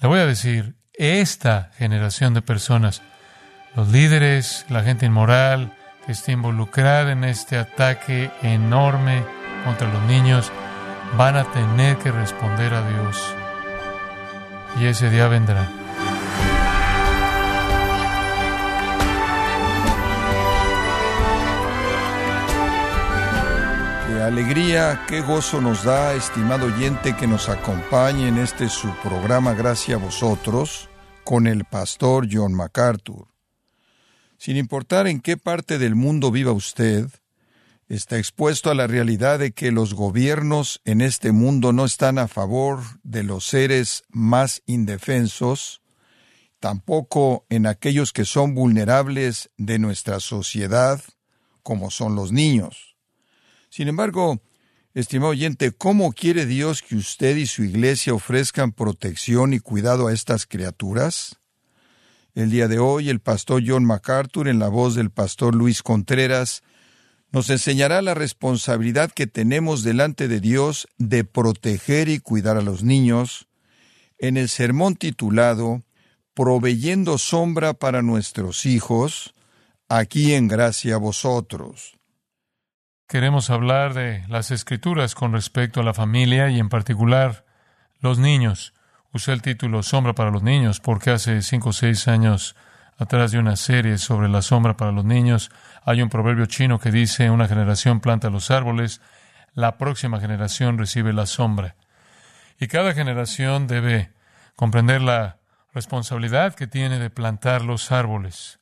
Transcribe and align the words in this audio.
Le 0.00 0.08
voy 0.08 0.18
a 0.18 0.26
decir, 0.26 0.76
esta 0.94 1.72
generación 1.76 2.32
de 2.32 2.40
personas, 2.40 3.02
los 3.76 3.88
líderes, 3.88 4.64
la 4.70 4.82
gente 4.82 5.04
inmoral 5.04 5.74
que 6.06 6.12
está 6.12 6.32
involucrada 6.32 7.12
en 7.12 7.22
este 7.22 7.58
ataque 7.58 8.30
enorme 8.42 9.22
contra 9.66 9.92
los 9.92 10.02
niños, 10.04 10.50
van 11.18 11.36
a 11.36 11.44
tener 11.52 11.98
que 11.98 12.12
responder 12.12 12.72
a 12.72 12.88
Dios. 12.88 13.34
Y 14.80 14.86
ese 14.86 15.10
día 15.10 15.28
vendrá. 15.28 15.79
Alegría, 24.20 25.06
qué 25.08 25.22
gozo 25.22 25.60
nos 25.60 25.84
da, 25.84 26.14
estimado 26.14 26.66
oyente, 26.66 27.16
que 27.16 27.26
nos 27.26 27.48
acompañe 27.48 28.28
en 28.28 28.38
este 28.38 28.68
su 28.68 28.94
programa 29.02 29.54
Gracias 29.54 29.98
a 29.98 30.04
vosotros 30.04 30.88
con 31.24 31.46
el 31.46 31.64
pastor 31.64 32.28
John 32.30 32.52
MacArthur. 32.52 33.28
Sin 34.36 34.56
importar 34.56 35.06
en 35.06 35.20
qué 35.20 35.36
parte 35.36 35.78
del 35.78 35.94
mundo 35.94 36.30
viva 36.30 36.52
usted, 36.52 37.08
está 37.88 38.18
expuesto 38.18 38.70
a 38.70 38.74
la 38.74 38.86
realidad 38.86 39.38
de 39.38 39.52
que 39.52 39.72
los 39.72 39.94
gobiernos 39.94 40.80
en 40.84 41.00
este 41.00 41.32
mundo 41.32 41.72
no 41.72 41.84
están 41.84 42.18
a 42.18 42.28
favor 42.28 42.80
de 43.02 43.22
los 43.22 43.46
seres 43.46 44.04
más 44.10 44.62
indefensos, 44.66 45.82
tampoco 46.58 47.46
en 47.48 47.66
aquellos 47.66 48.12
que 48.12 48.24
son 48.24 48.54
vulnerables 48.54 49.50
de 49.56 49.78
nuestra 49.78 50.20
sociedad, 50.20 51.00
como 51.62 51.90
son 51.90 52.14
los 52.14 52.32
niños. 52.32 52.89
Sin 53.70 53.86
embargo, 53.86 54.42
estimado 54.94 55.30
oyente, 55.30 55.70
¿cómo 55.70 56.12
quiere 56.12 56.44
Dios 56.44 56.82
que 56.82 56.96
usted 56.96 57.36
y 57.36 57.46
su 57.46 57.62
iglesia 57.62 58.12
ofrezcan 58.12 58.72
protección 58.72 59.54
y 59.54 59.60
cuidado 59.60 60.08
a 60.08 60.12
estas 60.12 60.44
criaturas? 60.44 61.38
El 62.34 62.50
día 62.50 62.66
de 62.66 62.80
hoy, 62.80 63.10
el 63.10 63.20
pastor 63.20 63.62
John 63.64 63.84
MacArthur, 63.84 64.48
en 64.48 64.58
la 64.58 64.66
voz 64.66 64.96
del 64.96 65.10
pastor 65.10 65.54
Luis 65.54 65.84
Contreras, 65.84 66.64
nos 67.30 67.48
enseñará 67.48 68.02
la 68.02 68.14
responsabilidad 68.14 69.12
que 69.12 69.28
tenemos 69.28 69.84
delante 69.84 70.26
de 70.26 70.40
Dios 70.40 70.88
de 70.98 71.22
proteger 71.22 72.08
y 72.08 72.18
cuidar 72.18 72.56
a 72.56 72.62
los 72.62 72.82
niños 72.82 73.46
en 74.18 74.36
el 74.36 74.48
sermón 74.48 74.96
titulado 74.96 75.84
Proveyendo 76.34 77.18
sombra 77.18 77.74
para 77.74 78.02
nuestros 78.02 78.66
hijos, 78.66 79.32
aquí 79.88 80.34
en 80.34 80.48
gracia 80.48 80.96
a 80.96 80.98
vosotros. 80.98 81.99
Queremos 83.10 83.50
hablar 83.50 83.92
de 83.92 84.24
las 84.28 84.52
escrituras 84.52 85.16
con 85.16 85.32
respecto 85.32 85.80
a 85.80 85.82
la 85.82 85.92
familia 85.92 86.48
y 86.48 86.60
en 86.60 86.68
particular 86.68 87.44
los 87.98 88.20
niños. 88.20 88.72
Usé 89.12 89.32
el 89.32 89.42
título 89.42 89.82
Sombra 89.82 90.14
para 90.14 90.30
los 90.30 90.44
niños 90.44 90.78
porque 90.78 91.10
hace 91.10 91.42
cinco 91.42 91.70
o 91.70 91.72
seis 91.72 92.06
años 92.06 92.54
atrás 92.98 93.32
de 93.32 93.40
una 93.40 93.56
serie 93.56 93.98
sobre 93.98 94.28
la 94.28 94.42
sombra 94.42 94.76
para 94.76 94.92
los 94.92 95.04
niños 95.04 95.50
hay 95.84 96.02
un 96.02 96.08
proverbio 96.08 96.46
chino 96.46 96.78
que 96.78 96.92
dice 96.92 97.30
una 97.30 97.48
generación 97.48 97.98
planta 97.98 98.30
los 98.30 98.52
árboles, 98.52 99.00
la 99.54 99.76
próxima 99.76 100.20
generación 100.20 100.78
recibe 100.78 101.12
la 101.12 101.26
sombra. 101.26 101.74
Y 102.60 102.68
cada 102.68 102.94
generación 102.94 103.66
debe 103.66 104.12
comprender 104.54 105.02
la 105.02 105.38
responsabilidad 105.74 106.54
que 106.54 106.68
tiene 106.68 107.00
de 107.00 107.10
plantar 107.10 107.62
los 107.62 107.90
árboles 107.90 108.60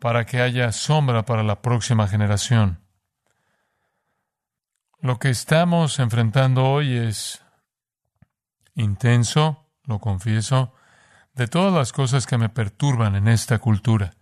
para 0.00 0.26
que 0.26 0.40
haya 0.40 0.72
sombra 0.72 1.24
para 1.24 1.44
la 1.44 1.62
próxima 1.62 2.08
generación. 2.08 2.80
Lo 5.02 5.18
que 5.18 5.30
estamos 5.30 5.98
enfrentando 5.98 6.66
hoy 6.66 6.94
es 6.94 7.42
intenso, 8.74 9.66
lo 9.84 9.98
confieso, 9.98 10.74
de 11.32 11.48
todas 11.48 11.72
las 11.72 11.92
cosas 11.92 12.26
que 12.26 12.36
me 12.36 12.50
perturban 12.50 13.16
en 13.16 13.26
esta 13.26 13.58
cultura, 13.60 14.12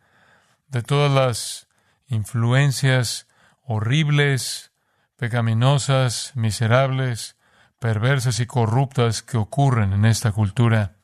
de 0.69 0.83
todas 0.83 1.11
las 1.11 1.69
influencias 2.07 3.27
horribles, 3.65 4.71
pecaminosas, 5.17 6.31
miserables, 6.37 7.37
perversas 7.81 8.39
y 8.39 8.47
corruptas 8.47 9.25
que 9.25 9.37
ocurren 9.37 9.93
en 9.93 10.05
esta 10.05 10.31
cultura. 10.31 10.95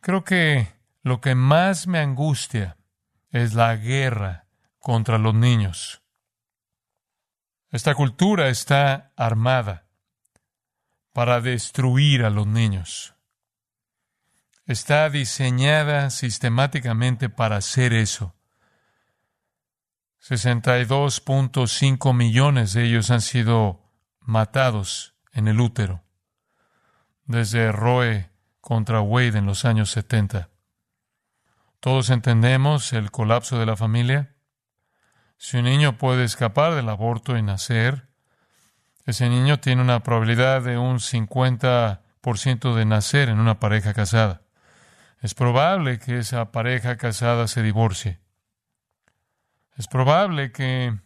Creo 0.00 0.24
que 0.24 0.68
lo 1.02 1.20
que 1.20 1.34
más 1.34 1.86
me 1.86 1.98
angustia 1.98 2.78
es 3.30 3.52
la 3.52 3.76
guerra 3.76 4.46
contra 4.78 5.18
los 5.18 5.34
niños. 5.34 6.00
Esta 7.70 7.94
cultura 7.94 8.48
está 8.48 9.12
armada 9.16 9.86
para 11.12 11.40
destruir 11.40 12.24
a 12.24 12.30
los 12.30 12.46
niños. 12.46 13.14
Está 14.66 15.08
diseñada 15.10 16.10
sistemáticamente 16.10 17.28
para 17.28 17.56
hacer 17.56 17.92
eso. 17.92 18.34
62.5 20.20 22.14
millones 22.14 22.72
de 22.72 22.84
ellos 22.84 23.10
han 23.10 23.20
sido 23.20 23.84
matados 24.20 25.14
en 25.32 25.46
el 25.46 25.60
útero 25.60 26.06
desde 27.26 27.72
Roe 27.72 28.30
contra 28.60 29.00
Wade 29.00 29.38
en 29.38 29.46
los 29.46 29.64
años 29.64 29.90
70. 29.90 30.48
Todos 31.80 32.10
entendemos 32.10 32.92
el 32.92 33.10
colapso 33.10 33.58
de 33.58 33.66
la 33.66 33.76
familia. 33.76 34.35
Si 35.38 35.58
un 35.58 35.64
niño 35.64 35.98
puede 35.98 36.24
escapar 36.24 36.74
del 36.74 36.88
aborto 36.88 37.36
y 37.36 37.42
nacer, 37.42 38.08
ese 39.04 39.28
niño 39.28 39.60
tiene 39.60 39.82
una 39.82 40.02
probabilidad 40.02 40.62
de 40.62 40.78
un 40.78 40.98
50% 40.98 42.74
de 42.74 42.84
nacer 42.84 43.28
en 43.28 43.38
una 43.38 43.60
pareja 43.60 43.94
casada. 43.94 44.42
Es 45.20 45.34
probable 45.34 45.98
que 45.98 46.18
esa 46.18 46.50
pareja 46.52 46.96
casada 46.96 47.46
se 47.48 47.62
divorcie. 47.62 48.20
Es 49.76 49.86
probable 49.88 50.52
que 50.52 50.98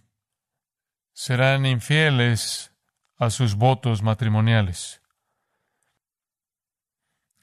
serán 1.13 1.67
infieles 1.67 2.73
a 3.19 3.31
sus 3.31 3.57
votos 3.57 4.03
matrimoniales. 4.03 5.03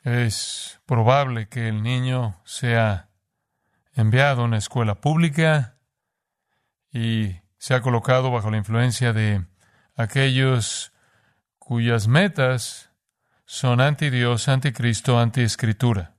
Es 0.04 0.80
probable 0.86 1.50
que 1.50 1.68
el 1.68 1.84
niño 1.84 2.42
sea 2.46 3.10
enviado 3.94 4.42
a 4.42 4.46
una 4.46 4.58
escuela 4.58 4.96
pública 4.96 5.77
y 6.92 7.40
sea 7.58 7.82
colocado 7.82 8.32
bajo 8.32 8.52
la 8.52 8.58
influencia 8.58 9.14
de 9.14 9.46
aquellos 9.96 10.94
cuyas 11.58 12.08
metas 12.08 12.92
son 13.46 13.82
anti 13.82 14.10
Dios, 14.10 14.48
anticristo, 14.48 15.20
anti-escritura. 15.20 16.16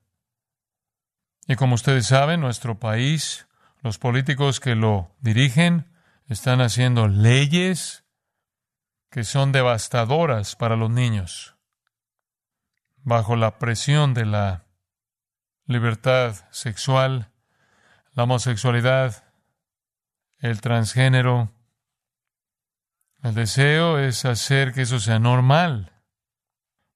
Y 1.46 1.56
como 1.56 1.74
ustedes 1.74 2.06
saben, 2.06 2.40
nuestro 2.40 2.78
país, 2.78 3.46
los 3.82 3.98
políticos 3.98 4.60
que 4.60 4.74
lo 4.74 5.14
dirigen, 5.20 5.90
están 6.26 6.60
haciendo 6.60 7.08
leyes 7.08 8.04
que 9.10 9.24
son 9.24 9.52
devastadoras 9.52 10.56
para 10.56 10.76
los 10.76 10.90
niños, 10.90 11.56
bajo 12.96 13.36
la 13.36 13.58
presión 13.58 14.12
de 14.12 14.26
la 14.26 14.66
libertad 15.64 16.34
sexual, 16.50 17.30
la 18.12 18.24
homosexualidad, 18.24 19.27
el 20.41 20.60
transgénero. 20.60 21.53
El 23.22 23.34
deseo 23.34 23.99
es 23.99 24.25
hacer 24.25 24.72
que 24.72 24.82
eso 24.82 25.00
sea 25.00 25.19
normal 25.19 25.93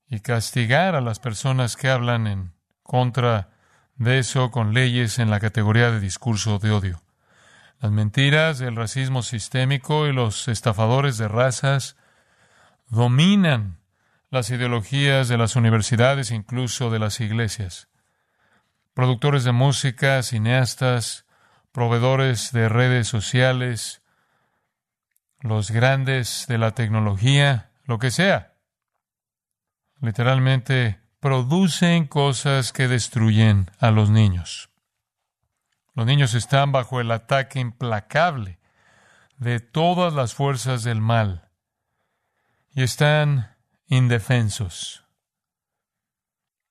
y 0.09 0.21
castigar 0.21 0.95
a 0.95 1.01
las 1.01 1.19
personas 1.19 1.77
que 1.77 1.89
hablan 1.89 2.27
en 2.27 2.53
contra 2.83 3.51
de 3.97 4.19
eso 4.19 4.51
con 4.51 4.75
leyes 4.75 5.19
en 5.19 5.31
la 5.31 5.41
categoría 5.41 5.91
de 5.91 6.01
discurso 6.01 6.59
de 6.59 6.71
odio. 6.71 7.03
Las 7.81 7.91
mentiras, 7.91 8.61
el 8.61 8.77
racismo 8.77 9.23
sistémico 9.23 10.07
y 10.07 10.13
los 10.13 10.47
estafadores 10.49 11.19
de 11.19 11.29
razas 11.29 11.97
dominan 12.89 13.79
las 14.31 14.51
ideologías 14.51 15.29
de 15.29 15.37
las 15.37 15.57
universidades 15.57 16.31
incluso 16.31 16.91
de 16.91 16.99
las 16.99 17.21
iglesias. 17.21 17.89
Productores 18.95 19.45
de 19.45 19.53
música, 19.53 20.23
cineastas, 20.23 21.22
proveedores 21.73 22.53
de 22.53 22.69
redes 22.69 23.09
sociales, 23.09 24.03
los 25.41 25.71
grandes 25.71 26.47
de 26.47 26.59
la 26.59 26.73
tecnología, 26.73 27.73
lo 27.85 27.99
que 27.99 28.11
sea. 28.11 28.55
Literalmente 30.01 31.01
producen 31.21 32.07
cosas 32.07 32.73
que 32.73 32.89
destruyen 32.89 33.71
a 33.79 33.91
los 33.91 34.11
niños. 34.11 34.71
Los 35.95 36.07
niños 36.07 36.35
están 36.35 36.73
bajo 36.73 37.01
el 37.01 37.11
ataque 37.11 37.61
implacable 37.61 38.59
de 39.37 39.61
todas 39.61 40.13
las 40.13 40.35
fuerzas 40.35 40.85
del 40.85 41.01
mal 41.01 41.49
y 42.75 42.83
están 42.83 43.57
indefensos. 43.87 45.05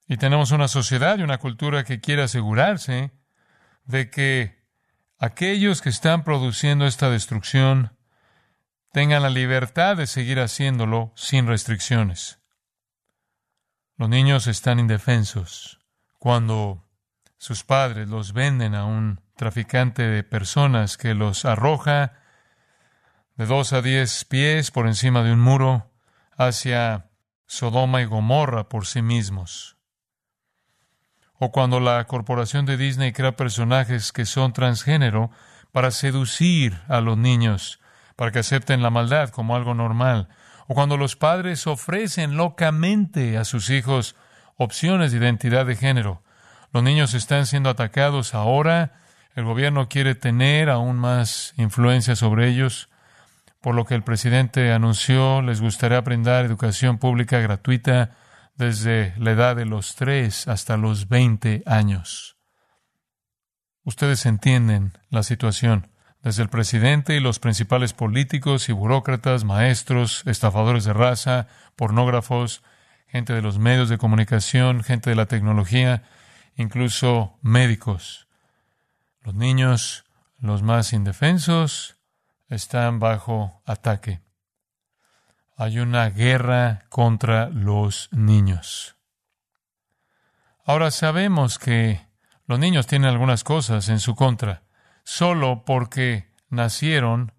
Y 0.08 0.18
tenemos 0.18 0.52
una 0.52 0.68
sociedad 0.68 1.18
y 1.18 1.24
una 1.24 1.38
cultura 1.38 1.84
que 1.84 2.02
quiere 2.02 2.24
asegurarse 2.24 3.12
de 3.86 4.10
que 4.10 4.61
aquellos 5.22 5.84
que 5.84 5.90
están 5.90 6.24
produciendo 6.24 6.88
esta 6.88 7.12
destrucción 7.12 7.96
tengan 8.92 9.22
la 9.22 9.30
libertad 9.30 9.96
de 9.96 10.08
seguir 10.08 10.40
haciéndolo 10.40 11.14
sin 11.16 11.46
restricciones. 11.46 12.40
Los 13.98 14.10
niños 14.10 14.48
están 14.48 14.80
indefensos 14.80 15.80
cuando 16.18 16.84
sus 17.38 17.64
padres 17.64 18.10
los 18.10 18.34
venden 18.34 18.74
a 18.74 18.86
un 18.86 19.22
traficante 19.36 20.02
de 20.02 20.24
personas 20.24 20.98
que 20.98 21.14
los 21.14 21.46
arroja 21.46 22.14
de 23.36 23.46
dos 23.46 23.74
a 23.74 23.84
diez 23.84 24.26
pies 24.26 24.72
por 24.72 24.88
encima 24.88 25.22
de 25.22 25.34
un 25.34 25.40
muro 25.40 25.92
hacia 26.36 27.12
Sodoma 27.46 28.02
y 28.02 28.06
Gomorra 28.06 28.70
por 28.70 28.88
sí 28.88 29.04
mismos. 29.04 29.78
O 31.44 31.52
cuando 31.52 31.80
la 31.80 32.06
corporación 32.06 32.68
de 32.68 32.78
Disney 32.78 33.14
crea 33.14 33.36
personajes 33.36 34.12
que 34.12 34.28
son 34.28 34.54
transgénero 34.54 35.32
para 35.72 35.90
seducir 35.90 36.80
a 36.88 37.02
los 37.02 37.18
niños, 37.18 37.80
para 38.16 38.30
que 38.32 38.38
acepten 38.38 38.84
la 38.84 38.92
maldad 38.92 39.30
como 39.30 39.56
algo 39.56 39.74
normal. 39.74 40.28
O 40.68 40.76
cuando 40.76 40.98
los 40.98 41.16
padres 41.16 41.66
ofrecen 41.66 42.38
locamente 42.38 43.40
a 43.40 43.44
sus 43.44 43.72
hijos 43.72 44.16
opciones 44.56 45.12
de 45.12 45.18
identidad 45.18 45.66
de 45.66 45.76
género. 45.76 46.22
Los 46.74 46.84
niños 46.84 47.16
están 47.16 47.48
siendo 47.48 47.72
atacados 47.72 48.36
ahora. 48.36 49.00
El 49.34 49.46
gobierno 49.46 49.90
quiere 49.90 50.14
tener 50.14 50.70
aún 50.70 51.00
más 51.00 51.56
influencia 51.58 52.16
sobre 52.16 52.50
ellos 52.50 52.88
por 53.62 53.74
lo 53.76 53.86
que 53.86 53.96
el 53.96 54.04
presidente 54.04 54.72
anunció, 54.74 55.42
les 55.42 55.62
gustaría 55.62 56.02
brindar 56.02 56.46
educación 56.46 56.98
pública 56.98 57.40
gratuita 57.40 58.12
desde 58.56 59.14
la 59.18 59.32
edad 59.32 59.56
de 59.56 59.66
los 59.66 59.96
3 59.96 60.48
hasta 60.48 60.78
los 60.78 61.08
20 61.10 61.64
años. 61.66 62.38
Ustedes 63.84 64.26
entienden 64.26 64.94
la 65.10 65.24
situación. 65.24 65.88
Desde 66.22 66.44
el 66.44 66.50
presidente 66.50 67.16
y 67.16 67.20
los 67.20 67.40
principales 67.40 67.94
políticos 67.94 68.70
y 68.70 68.74
burócratas, 68.74 69.44
maestros, 69.44 70.22
estafadores 70.28 70.84
de 70.84 70.94
raza, 70.94 71.48
pornógrafos, 71.76 72.62
gente 73.08 73.34
de 73.34 73.42
los 73.42 73.58
medios 73.58 73.90
de 73.90 73.98
comunicación, 73.98 74.84
gente 74.84 75.10
de 75.10 75.16
la 75.16 75.26
tecnología, 75.26 76.04
incluso 76.56 77.40
médicos. 77.42 78.28
Los 79.22 79.34
niños, 79.34 80.06
los 80.40 80.62
más 80.62 80.94
indefensos, 80.94 81.98
están 82.50 83.00
bajo 83.00 83.62
ataque. 83.66 84.22
Hay 85.62 85.78
una 85.78 86.10
guerra 86.10 86.86
contra 86.90 87.48
los 87.50 88.10
niños. 88.12 88.96
Ahora 90.66 90.90
sabemos 90.90 91.60
que 91.60 92.02
los 92.48 92.58
niños 92.58 92.88
tienen 92.88 93.12
algunas 93.12 93.44
cosas 93.44 93.88
en 93.88 94.00
su 94.00 94.16
contra, 94.16 94.64
solo 95.04 95.64
porque 95.64 96.32
nacieron 96.50 97.34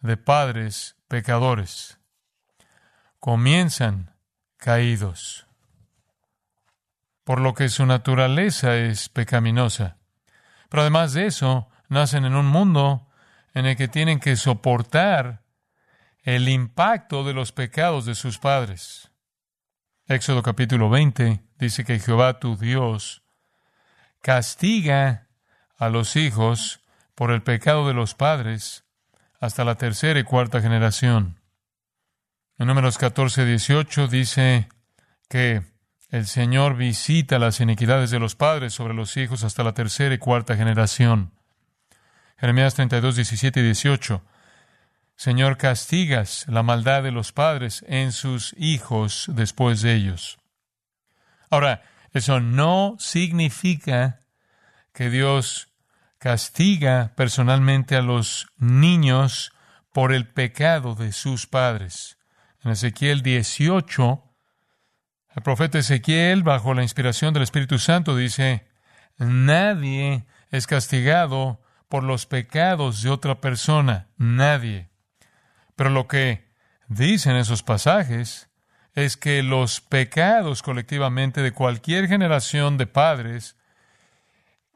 de 0.00 0.16
padres 0.16 0.96
pecadores. 1.08 1.98
Comienzan 3.20 4.14
caídos, 4.56 5.46
por 7.22 7.38
lo 7.38 7.52
que 7.52 7.68
su 7.68 7.84
naturaleza 7.84 8.76
es 8.76 9.10
pecaminosa. 9.10 9.98
Pero 10.70 10.80
además 10.80 11.12
de 11.12 11.26
eso, 11.26 11.68
nacen 11.90 12.24
en 12.24 12.34
un 12.34 12.46
mundo 12.46 13.06
en 13.52 13.66
el 13.66 13.76
que 13.76 13.88
tienen 13.88 14.20
que 14.20 14.36
soportar 14.36 15.42
el 16.34 16.50
impacto 16.50 17.24
de 17.24 17.32
los 17.32 17.52
pecados 17.52 18.04
de 18.04 18.14
sus 18.14 18.36
padres. 18.36 19.10
Éxodo 20.08 20.42
capítulo 20.42 20.90
20 20.90 21.40
dice 21.58 21.84
que 21.86 21.98
Jehová 21.98 22.38
tu 22.38 22.54
Dios 22.54 23.22
castiga 24.20 25.28
a 25.78 25.88
los 25.88 26.16
hijos 26.16 26.80
por 27.14 27.30
el 27.30 27.42
pecado 27.42 27.88
de 27.88 27.94
los 27.94 28.14
padres 28.14 28.84
hasta 29.40 29.64
la 29.64 29.76
tercera 29.76 30.20
y 30.20 30.24
cuarta 30.24 30.60
generación. 30.60 31.40
En 32.58 32.66
números 32.66 32.98
14 32.98 33.46
18 33.46 34.06
dice 34.08 34.68
que 35.30 35.62
el 36.10 36.26
Señor 36.26 36.76
visita 36.76 37.38
las 37.38 37.58
iniquidades 37.60 38.10
de 38.10 38.18
los 38.18 38.34
padres 38.34 38.74
sobre 38.74 38.92
los 38.92 39.16
hijos 39.16 39.44
hasta 39.44 39.64
la 39.64 39.72
tercera 39.72 40.14
y 40.14 40.18
cuarta 40.18 40.56
generación. 40.58 41.32
Jeremías 42.36 42.74
32, 42.74 43.16
17 43.16 43.60
y 43.60 43.62
18. 43.62 44.22
Señor, 45.18 45.56
castigas 45.56 46.46
la 46.46 46.62
maldad 46.62 47.02
de 47.02 47.10
los 47.10 47.32
padres 47.32 47.84
en 47.88 48.12
sus 48.12 48.54
hijos 48.56 49.24
después 49.34 49.82
de 49.82 49.94
ellos. 49.94 50.38
Ahora, 51.50 51.82
eso 52.12 52.38
no 52.38 52.94
significa 53.00 54.20
que 54.92 55.10
Dios 55.10 55.74
castiga 56.18 57.14
personalmente 57.16 57.96
a 57.96 58.00
los 58.00 58.46
niños 58.58 59.52
por 59.92 60.12
el 60.12 60.28
pecado 60.28 60.94
de 60.94 61.10
sus 61.10 61.48
padres. 61.48 62.16
En 62.62 62.70
Ezequiel 62.70 63.22
18, 63.22 64.22
el 65.34 65.42
profeta 65.42 65.80
Ezequiel, 65.80 66.44
bajo 66.44 66.74
la 66.74 66.84
inspiración 66.84 67.34
del 67.34 67.42
Espíritu 67.42 67.80
Santo, 67.80 68.14
dice, 68.14 68.68
nadie 69.16 70.26
es 70.52 70.68
castigado 70.68 71.60
por 71.88 72.04
los 72.04 72.26
pecados 72.26 73.02
de 73.02 73.10
otra 73.10 73.40
persona, 73.40 74.06
nadie. 74.16 74.87
Pero 75.78 75.90
lo 75.90 76.08
que 76.08 76.44
dicen 76.88 77.36
esos 77.36 77.62
pasajes 77.62 78.50
es 78.94 79.16
que 79.16 79.44
los 79.44 79.80
pecados 79.80 80.64
colectivamente 80.64 81.40
de 81.40 81.52
cualquier 81.52 82.08
generación 82.08 82.78
de 82.78 82.88
padres 82.88 83.56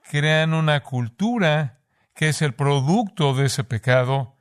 crean 0.08 0.54
una 0.54 0.84
cultura 0.84 1.80
que 2.14 2.28
es 2.28 2.40
el 2.40 2.54
producto 2.54 3.34
de 3.34 3.46
ese 3.46 3.64
pecado 3.64 4.36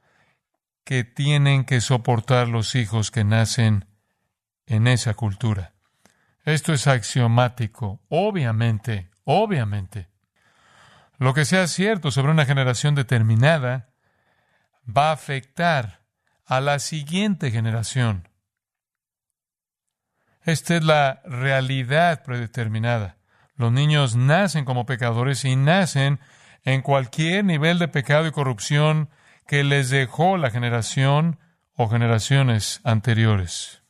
que 0.83 1.03
tienen 1.03 1.65
que 1.65 1.81
soportar 1.81 2.47
los 2.47 2.75
hijos 2.75 3.09
que 3.09 3.23
nacen 3.23 3.87
en 4.67 4.85
esa 4.85 5.15
cultura. 5.15 5.73
Esto 6.45 6.73
es 6.73 6.85
axiomático, 6.85 8.03
obviamente, 8.07 9.09
obviamente. 9.23 10.09
Lo 11.17 11.33
que 11.33 11.45
sea 11.45 11.65
cierto 11.65 12.11
sobre 12.11 12.31
una 12.31 12.45
generación 12.45 12.93
determinada 12.93 13.89
va 14.87 15.09
a 15.09 15.13
afectar 15.13 16.00
a 16.51 16.59
la 16.59 16.79
siguiente 16.79 17.49
generación. 17.49 18.27
Esta 20.43 20.75
es 20.75 20.83
la 20.83 21.21
realidad 21.23 22.25
predeterminada. 22.25 23.15
Los 23.55 23.71
niños 23.71 24.17
nacen 24.17 24.65
como 24.65 24.85
pecadores 24.85 25.45
y 25.45 25.55
nacen 25.55 26.19
en 26.63 26.81
cualquier 26.81 27.45
nivel 27.45 27.79
de 27.79 27.87
pecado 27.87 28.27
y 28.27 28.31
corrupción 28.31 29.09
que 29.47 29.63
les 29.63 29.91
dejó 29.91 30.35
la 30.35 30.51
generación 30.51 31.39
o 31.77 31.87
generaciones 31.87 32.81
anteriores. 32.83 33.83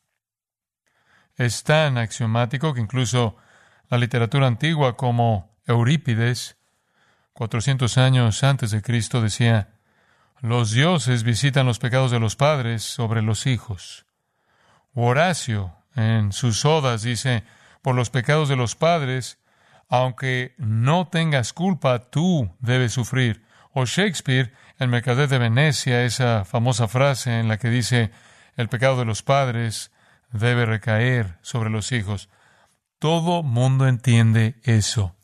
Es 1.37 1.63
tan 1.63 1.97
axiomático 1.97 2.75
que 2.75 2.81
incluso 2.81 3.37
la 3.89 3.97
literatura 3.97 4.45
antigua 4.45 4.97
como 4.97 5.57
Eurípides 5.65 6.57
400 7.33 7.97
años 7.97 8.43
antes 8.43 8.69
de 8.69 8.83
Cristo 8.83 9.19
decía, 9.19 9.70
los 10.41 10.71
dioses 10.71 11.23
visitan 11.23 11.67
los 11.67 11.77
pecados 11.77 12.09
de 12.09 12.19
los 12.19 12.35
padres 12.35 12.81
sobre 12.81 13.21
los 13.21 13.45
hijos. 13.45 14.05
Horacio, 14.93 15.75
en 15.95 16.31
sus 16.33 16.65
odas, 16.65 17.03
dice, 17.03 17.43
por 17.83 17.95
los 17.95 18.09
pecados 18.09 18.49
de 18.49 18.55
los 18.55 18.75
padres, 18.75 19.37
aunque 19.87 20.55
no 20.57 21.07
tengas 21.07 21.53
culpa, 21.53 22.09
tú 22.09 22.55
debes 22.59 22.93
sufrir. 22.93 23.45
O 23.71 23.85
Shakespeare, 23.85 24.51
el 24.79 24.87
mercader 24.87 25.29
de 25.29 25.37
Venecia, 25.37 26.03
esa 26.03 26.43
famosa 26.43 26.87
frase 26.87 27.39
en 27.39 27.47
la 27.47 27.57
que 27.57 27.69
dice, 27.69 28.11
el 28.57 28.67
pecado 28.67 28.97
de 28.97 29.05
los 29.05 29.21
padres 29.21 29.91
debe 30.31 30.65
recaer 30.65 31.37
sobre 31.43 31.69
los 31.69 31.91
hijos. 31.91 32.29
Todo 32.97 33.43
mundo 33.43 33.87
entiende 33.87 34.55
eso. 34.63 35.15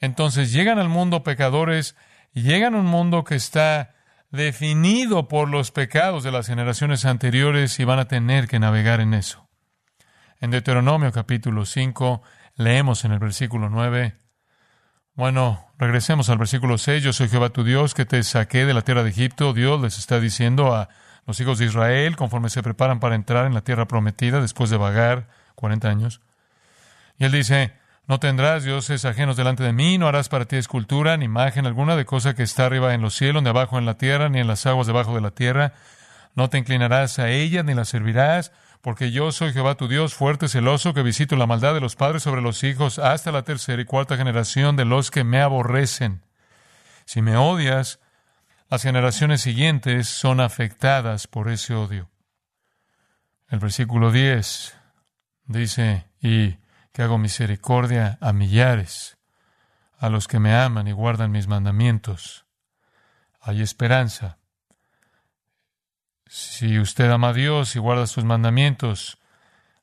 Entonces 0.00 0.52
llegan 0.52 0.78
al 0.78 0.88
mundo 0.88 1.22
pecadores, 1.22 1.94
llegan 2.32 2.74
a 2.74 2.78
un 2.78 2.86
mundo 2.86 3.24
que 3.24 3.34
está 3.34 3.95
definido 4.30 5.28
por 5.28 5.48
los 5.48 5.70
pecados 5.70 6.24
de 6.24 6.32
las 6.32 6.46
generaciones 6.46 7.04
anteriores 7.04 7.78
y 7.78 7.84
van 7.84 7.98
a 7.98 8.08
tener 8.08 8.48
que 8.48 8.58
navegar 8.58 9.00
en 9.00 9.14
eso. 9.14 9.48
En 10.40 10.50
Deuteronomio 10.50 11.12
capítulo 11.12 11.64
5 11.64 12.22
leemos 12.56 13.04
en 13.04 13.12
el 13.12 13.18
versículo 13.18 13.68
9, 13.68 14.16
bueno, 15.14 15.66
regresemos 15.78 16.28
al 16.28 16.36
versículo 16.36 16.76
6, 16.76 17.02
yo 17.02 17.12
soy 17.12 17.28
Jehová 17.28 17.48
tu 17.48 17.64
Dios 17.64 17.94
que 17.94 18.04
te 18.04 18.22
saqué 18.22 18.66
de 18.66 18.74
la 18.74 18.82
tierra 18.82 19.02
de 19.02 19.10
Egipto, 19.10 19.54
Dios 19.54 19.80
les 19.80 19.98
está 19.98 20.20
diciendo 20.20 20.74
a 20.74 20.90
los 21.26 21.40
hijos 21.40 21.58
de 21.58 21.64
Israel 21.64 22.16
conforme 22.16 22.50
se 22.50 22.62
preparan 22.62 23.00
para 23.00 23.14
entrar 23.14 23.46
en 23.46 23.54
la 23.54 23.62
tierra 23.62 23.86
prometida 23.86 24.40
después 24.40 24.68
de 24.68 24.76
vagar 24.76 25.28
40 25.54 25.88
años. 25.88 26.20
Y 27.18 27.24
él 27.24 27.32
dice, 27.32 27.72
no 28.08 28.20
tendrás 28.20 28.62
dioses 28.62 29.04
ajenos 29.04 29.36
delante 29.36 29.64
de 29.64 29.72
mí, 29.72 29.98
no 29.98 30.06
harás 30.06 30.28
para 30.28 30.44
ti 30.44 30.56
escultura, 30.56 31.16
ni 31.16 31.24
imagen 31.24 31.66
alguna 31.66 31.96
de 31.96 32.04
cosa 32.04 32.34
que 32.34 32.44
está 32.44 32.66
arriba 32.66 32.94
en 32.94 33.02
los 33.02 33.14
cielos, 33.14 33.42
ni 33.42 33.48
abajo 33.48 33.78
en 33.78 33.86
la 33.86 33.98
tierra, 33.98 34.28
ni 34.28 34.38
en 34.38 34.46
las 34.46 34.64
aguas 34.66 34.86
debajo 34.86 35.14
de 35.14 35.20
la 35.20 35.32
tierra. 35.32 35.72
No 36.34 36.48
te 36.48 36.58
inclinarás 36.58 37.18
a 37.18 37.30
ella, 37.30 37.64
ni 37.64 37.74
la 37.74 37.84
servirás, 37.84 38.52
porque 38.80 39.10
yo 39.10 39.32
soy 39.32 39.52
Jehová 39.52 39.74
tu 39.74 39.88
Dios, 39.88 40.14
fuerte, 40.14 40.46
celoso, 40.48 40.94
que 40.94 41.02
visito 41.02 41.34
la 41.34 41.46
maldad 41.46 41.74
de 41.74 41.80
los 41.80 41.96
padres 41.96 42.22
sobre 42.22 42.42
los 42.42 42.62
hijos 42.62 43.00
hasta 43.00 43.32
la 43.32 43.42
tercera 43.42 43.82
y 43.82 43.84
cuarta 43.84 44.16
generación 44.16 44.76
de 44.76 44.84
los 44.84 45.10
que 45.10 45.24
me 45.24 45.40
aborrecen. 45.40 46.22
Si 47.06 47.22
me 47.22 47.36
odias, 47.36 47.98
las 48.70 48.82
generaciones 48.82 49.40
siguientes 49.40 50.08
son 50.08 50.40
afectadas 50.40 51.26
por 51.26 51.48
ese 51.48 51.74
odio. 51.74 52.08
El 53.48 53.58
versículo 53.58 54.12
10 54.12 54.76
dice, 55.46 56.06
y 56.20 56.56
que 56.96 57.02
hago 57.02 57.18
misericordia 57.18 58.16
a 58.22 58.32
millares, 58.32 59.18
a 59.98 60.08
los 60.08 60.26
que 60.28 60.38
me 60.38 60.56
aman 60.56 60.88
y 60.88 60.92
guardan 60.92 61.30
mis 61.30 61.46
mandamientos. 61.46 62.46
Hay 63.38 63.60
esperanza. 63.60 64.38
Si 66.26 66.78
usted 66.78 67.10
ama 67.10 67.28
a 67.28 67.32
Dios 67.34 67.76
y 67.76 67.80
guarda 67.80 68.06
sus 68.06 68.24
mandamientos, 68.24 69.18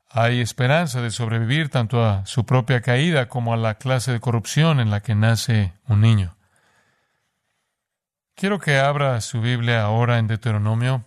hay 0.10 0.42
esperanza 0.42 1.02
de 1.02 1.12
sobrevivir 1.12 1.70
tanto 1.70 2.04
a 2.04 2.26
su 2.26 2.48
propia 2.48 2.82
caída 2.82 3.30
como 3.30 3.54
a 3.54 3.58
la 3.58 3.76
clase 3.76 4.12
de 4.12 4.20
corrupción 4.20 4.80
en 4.80 4.90
la 4.90 5.02
que 5.02 5.14
nace 5.14 5.72
un 5.88 6.02
niño. 6.02 6.36
Quiero 8.34 8.58
que 8.58 8.80
abra 8.80 9.22
su 9.22 9.40
Biblia 9.40 9.84
ahora 9.84 10.18
en 10.18 10.26
Deuteronomio, 10.26 11.06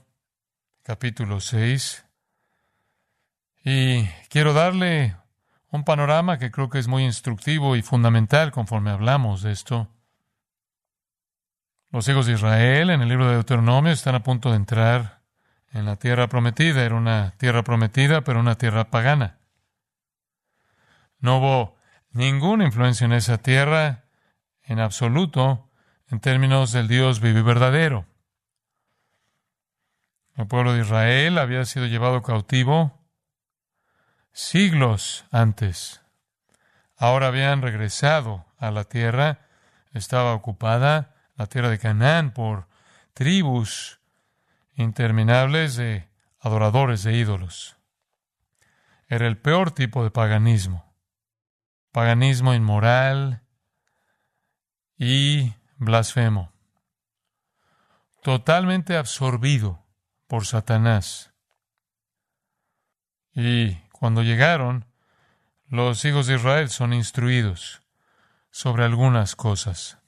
capítulo 0.84 1.40
6, 1.40 2.04
y 3.64 4.06
quiero 4.28 4.52
darle 4.52 5.16
un 5.70 5.84
panorama 5.84 6.38
que 6.38 6.50
creo 6.50 6.68
que 6.68 6.78
es 6.78 6.88
muy 6.88 7.04
instructivo 7.04 7.76
y 7.76 7.82
fundamental 7.82 8.52
conforme 8.52 8.90
hablamos 8.90 9.42
de 9.42 9.52
esto. 9.52 9.88
Los 11.90 12.08
hijos 12.08 12.26
de 12.26 12.34
Israel 12.34 12.90
en 12.90 13.00
el 13.02 13.08
libro 13.08 13.28
de 13.28 13.34
Deuteronomio 13.34 13.92
están 13.92 14.14
a 14.14 14.22
punto 14.22 14.50
de 14.50 14.56
entrar 14.56 15.22
en 15.72 15.84
la 15.84 15.96
tierra 15.96 16.28
prometida. 16.28 16.84
Era 16.84 16.94
una 16.94 17.34
tierra 17.38 17.62
prometida, 17.62 18.22
pero 18.22 18.40
una 18.40 18.56
tierra 18.56 18.90
pagana. 18.90 19.38
No 21.18 21.38
hubo 21.38 21.76
ninguna 22.12 22.64
influencia 22.64 23.04
en 23.04 23.12
esa 23.12 23.38
tierra 23.38 24.04
en 24.62 24.80
absoluto 24.80 25.70
en 26.08 26.20
términos 26.20 26.72
del 26.72 26.88
Dios 26.88 27.20
vivo 27.20 27.38
y 27.38 27.42
verdadero. 27.42 28.06
El 30.36 30.46
pueblo 30.46 30.74
de 30.74 30.82
Israel 30.82 31.38
había 31.38 31.64
sido 31.64 31.86
llevado 31.86 32.22
cautivo 32.22 32.95
siglos 34.36 35.24
antes. 35.30 36.02
Ahora 36.98 37.28
habían 37.28 37.62
regresado 37.62 38.44
a 38.58 38.70
la 38.70 38.84
tierra, 38.84 39.48
estaba 39.92 40.34
ocupada 40.34 41.14
la 41.36 41.46
tierra 41.46 41.70
de 41.70 41.78
Canaán 41.78 42.34
por 42.34 42.68
tribus 43.14 43.98
interminables 44.74 45.76
de 45.76 46.06
adoradores 46.38 47.02
de 47.02 47.14
ídolos. 47.14 47.78
Era 49.08 49.26
el 49.26 49.38
peor 49.38 49.70
tipo 49.70 50.04
de 50.04 50.10
paganismo. 50.10 50.94
Paganismo 51.90 52.52
inmoral 52.52 53.40
y 54.98 55.54
blasfemo. 55.78 56.52
Totalmente 58.22 58.98
absorbido 58.98 59.82
por 60.26 60.44
Satanás. 60.44 61.32
Y 63.32 63.78
cuando 64.06 64.22
llegaron, 64.22 64.84
los 65.68 66.04
hijos 66.04 66.28
de 66.28 66.36
Israel 66.36 66.70
son 66.70 66.92
instruidos 66.92 67.82
sobre 68.52 68.84
algunas 68.84 69.34
cosas. 69.34 69.98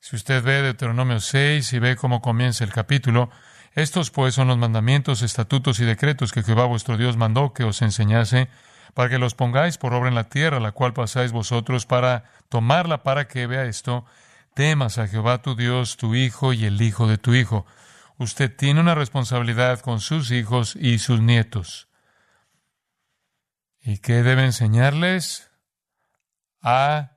Si 0.00 0.16
usted 0.16 0.42
ve 0.42 0.60
Deuteronomio 0.60 1.20
6 1.20 1.72
y 1.72 1.78
ve 1.78 1.94
cómo 1.94 2.20
comienza 2.20 2.64
el 2.64 2.72
capítulo, 2.72 3.30
estos 3.74 4.10
pues 4.10 4.34
son 4.34 4.48
los 4.48 4.58
mandamientos, 4.58 5.22
estatutos 5.22 5.78
y 5.78 5.84
decretos 5.84 6.32
que 6.32 6.42
Jehová 6.42 6.64
vuestro 6.64 6.96
Dios 6.96 7.16
mandó 7.16 7.52
que 7.52 7.62
os 7.62 7.80
enseñase, 7.80 8.48
para 8.92 9.08
que 9.08 9.18
los 9.18 9.36
pongáis 9.36 9.78
por 9.78 9.94
obra 9.94 10.08
en 10.08 10.16
la 10.16 10.28
tierra, 10.28 10.58
la 10.58 10.72
cual 10.72 10.92
pasáis 10.92 11.30
vosotros 11.30 11.86
para 11.86 12.24
tomarla, 12.48 13.04
para 13.04 13.28
que 13.28 13.46
vea 13.46 13.66
esto, 13.66 14.04
temas 14.52 14.98
a 14.98 15.06
Jehová 15.06 15.42
tu 15.42 15.54
Dios, 15.54 15.96
tu 15.96 16.16
hijo 16.16 16.52
y 16.52 16.64
el 16.64 16.82
hijo 16.82 17.06
de 17.06 17.18
tu 17.18 17.34
hijo. 17.34 17.66
Usted 18.18 18.52
tiene 18.56 18.80
una 18.80 18.96
responsabilidad 18.96 19.78
con 19.78 20.00
sus 20.00 20.32
hijos 20.32 20.74
y 20.74 20.98
sus 20.98 21.20
nietos. 21.20 21.85
¿Y 23.86 23.98
qué 23.98 24.24
debe 24.24 24.44
enseñarles? 24.44 25.48
A 26.60 27.12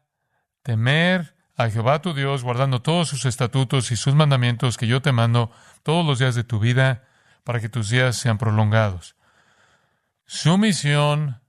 temer 0.61 1.35
a 1.57 1.67
Jehová 1.71 1.99
tu 1.99 2.13
Dios, 2.13 2.43
guardando 2.43 2.83
todos 2.83 3.09
sus 3.09 3.25
estatutos 3.25 3.91
y 3.91 3.95
sus 3.95 4.13
mandamientos 4.13 4.77
que 4.77 4.85
yo 4.85 5.01
te 5.01 5.11
mando 5.11 5.49
todos 5.81 6.05
los 6.05 6.19
días 6.19 6.35
de 6.35 6.43
tu 6.43 6.59
vida, 6.59 7.07
para 7.43 7.59
que 7.59 7.69
tus 7.69 7.89
días 7.89 8.17
sean 8.17 8.37
prolongados. 8.37 9.15
Sumisión, 10.27 11.41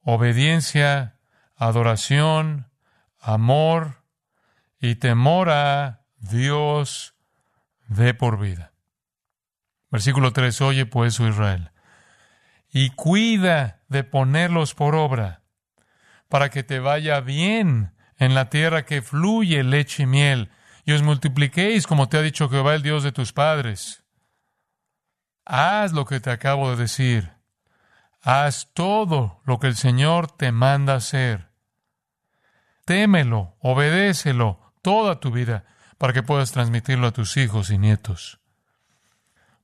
obediencia, 0.00 1.18
adoración, 1.54 2.70
amor 3.20 4.02
y 4.80 4.94
temor 4.94 5.50
a 5.50 6.06
Dios 6.16 7.14
de 7.86 8.14
por 8.14 8.38
vida. 8.38 8.72
Versículo 9.90 10.32
3. 10.32 10.58
Oye 10.62 10.86
pues, 10.86 11.20
oh 11.20 11.28
Israel, 11.28 11.70
y 12.78 12.90
cuida 12.90 13.80
de 13.88 14.04
ponerlos 14.04 14.74
por 14.74 14.96
obra, 14.96 15.40
para 16.28 16.50
que 16.50 16.62
te 16.62 16.78
vaya 16.78 17.20
bien 17.20 17.94
en 18.18 18.34
la 18.34 18.50
tierra 18.50 18.84
que 18.84 19.00
fluye 19.00 19.64
leche 19.64 20.02
y 20.02 20.06
miel, 20.06 20.50
y 20.84 20.92
os 20.92 21.00
multipliquéis 21.00 21.86
como 21.86 22.10
te 22.10 22.18
ha 22.18 22.20
dicho 22.20 22.50
Jehová 22.50 22.74
el 22.74 22.82
Dios 22.82 23.02
de 23.02 23.12
tus 23.12 23.32
padres. 23.32 24.04
Haz 25.46 25.94
lo 25.94 26.04
que 26.04 26.20
te 26.20 26.30
acabo 26.30 26.68
de 26.68 26.76
decir. 26.76 27.32
Haz 28.20 28.68
todo 28.74 29.40
lo 29.46 29.58
que 29.58 29.68
el 29.68 29.76
Señor 29.76 30.30
te 30.30 30.52
manda 30.52 30.96
hacer. 30.96 31.48
Témelo, 32.84 33.56
obedécelo 33.60 34.74
toda 34.82 35.18
tu 35.18 35.30
vida, 35.30 35.64
para 35.96 36.12
que 36.12 36.22
puedas 36.22 36.52
transmitirlo 36.52 37.06
a 37.06 37.12
tus 37.12 37.38
hijos 37.38 37.70
y 37.70 37.78
nietos, 37.78 38.38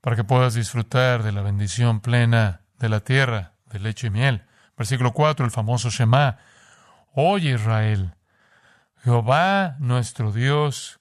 para 0.00 0.16
que 0.16 0.25
puedas 0.25 0.54
disfrutar 0.54 1.23
de 1.23 1.33
la 1.33 1.42
bendición 1.42 2.00
plena 2.00 2.62
de 2.83 2.89
la 2.89 3.01
tierra, 3.01 3.55
de 3.67 3.79
leche 3.79 4.09
y 4.09 4.11
miel. 4.11 4.45
Versículo 4.77 5.12
4, 5.12 5.47
el 5.47 5.53
famoso 5.53 5.89
Shema. 5.89 6.39
Oye 7.15 7.55
Israel, 7.55 8.15
Jehová 9.05 9.77
nuestro 9.79 10.33
Dios. 10.33 10.99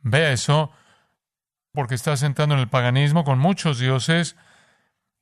Vea 0.00 0.30
eso, 0.30 0.70
porque 1.72 1.96
estás 1.96 2.22
entrando 2.22 2.54
en 2.54 2.60
el 2.60 2.68
paganismo 2.68 3.24
con 3.24 3.40
muchos 3.40 3.80
dioses. 3.80 4.36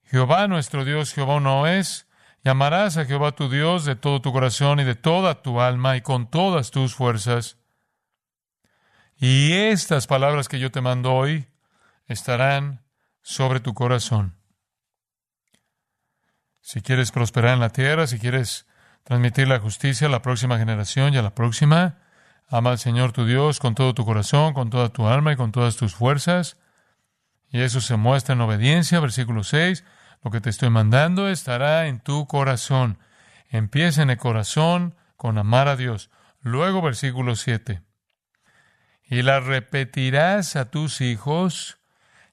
Jehová 0.04 0.48
nuestro 0.48 0.84
Dios, 0.84 1.14
Jehová 1.14 1.40
no 1.40 1.66
es. 1.66 2.06
Llamarás 2.44 2.98
a 2.98 3.06
Jehová 3.06 3.32
tu 3.32 3.48
Dios 3.48 3.86
de 3.86 3.96
todo 3.96 4.20
tu 4.20 4.32
corazón 4.32 4.80
y 4.80 4.84
de 4.84 4.96
toda 4.96 5.40
tu 5.42 5.60
alma 5.60 5.96
y 5.96 6.02
con 6.02 6.28
todas 6.28 6.70
tus 6.70 6.94
fuerzas. 6.94 7.56
Y 9.16 9.54
estas 9.54 10.06
palabras 10.06 10.48
que 10.48 10.58
yo 10.58 10.70
te 10.70 10.82
mando 10.82 11.14
hoy 11.14 11.46
estarán 12.06 12.82
sobre 13.22 13.60
tu 13.60 13.72
corazón. 13.72 14.41
Si 16.62 16.80
quieres 16.80 17.10
prosperar 17.10 17.54
en 17.54 17.60
la 17.60 17.70
tierra, 17.70 18.06
si 18.06 18.20
quieres 18.20 18.66
transmitir 19.02 19.48
la 19.48 19.58
justicia 19.58 20.06
a 20.06 20.10
la 20.10 20.22
próxima 20.22 20.58
generación 20.58 21.12
y 21.12 21.18
a 21.18 21.22
la 21.22 21.34
próxima, 21.34 21.98
ama 22.48 22.70
al 22.70 22.78
Señor 22.78 23.12
tu 23.12 23.26
Dios 23.26 23.58
con 23.58 23.74
todo 23.74 23.94
tu 23.94 24.04
corazón, 24.04 24.54
con 24.54 24.70
toda 24.70 24.90
tu 24.90 25.08
alma 25.08 25.32
y 25.32 25.36
con 25.36 25.50
todas 25.50 25.76
tus 25.76 25.94
fuerzas. 25.94 26.56
Y 27.50 27.60
eso 27.60 27.80
se 27.80 27.96
muestra 27.96 28.34
en 28.34 28.40
obediencia, 28.40 29.00
versículo 29.00 29.42
6. 29.42 29.84
Lo 30.22 30.30
que 30.30 30.40
te 30.40 30.50
estoy 30.50 30.70
mandando 30.70 31.28
estará 31.28 31.88
en 31.88 31.98
tu 31.98 32.28
corazón. 32.28 32.98
Empieza 33.50 34.02
en 34.02 34.10
el 34.10 34.18
corazón 34.18 34.94
con 35.16 35.38
amar 35.38 35.66
a 35.66 35.76
Dios. 35.76 36.10
Luego, 36.40 36.80
versículo 36.80 37.34
7. 37.34 37.82
Y 39.04 39.22
las 39.22 39.44
repetirás 39.44 40.54
a 40.54 40.70
tus 40.70 41.00
hijos 41.00 41.78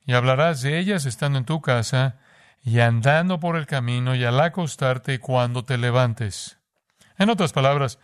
y 0.06 0.14
hablarás 0.14 0.62
de 0.62 0.78
ellas 0.78 1.06
estando 1.06 1.40
en 1.40 1.46
tu 1.46 1.62
casa 1.62 2.20
y 2.64 2.80
andando 2.80 3.40
por 3.40 3.56
el 3.56 3.66
camino 3.66 4.16
y 4.16 4.24
al 4.24 4.40
acostarte 4.40 5.20
cuando 5.20 5.64
te 5.64 5.78
levantes. 5.78 6.58
En 7.18 7.30
otras 7.30 7.54
palabras, 7.54 8.00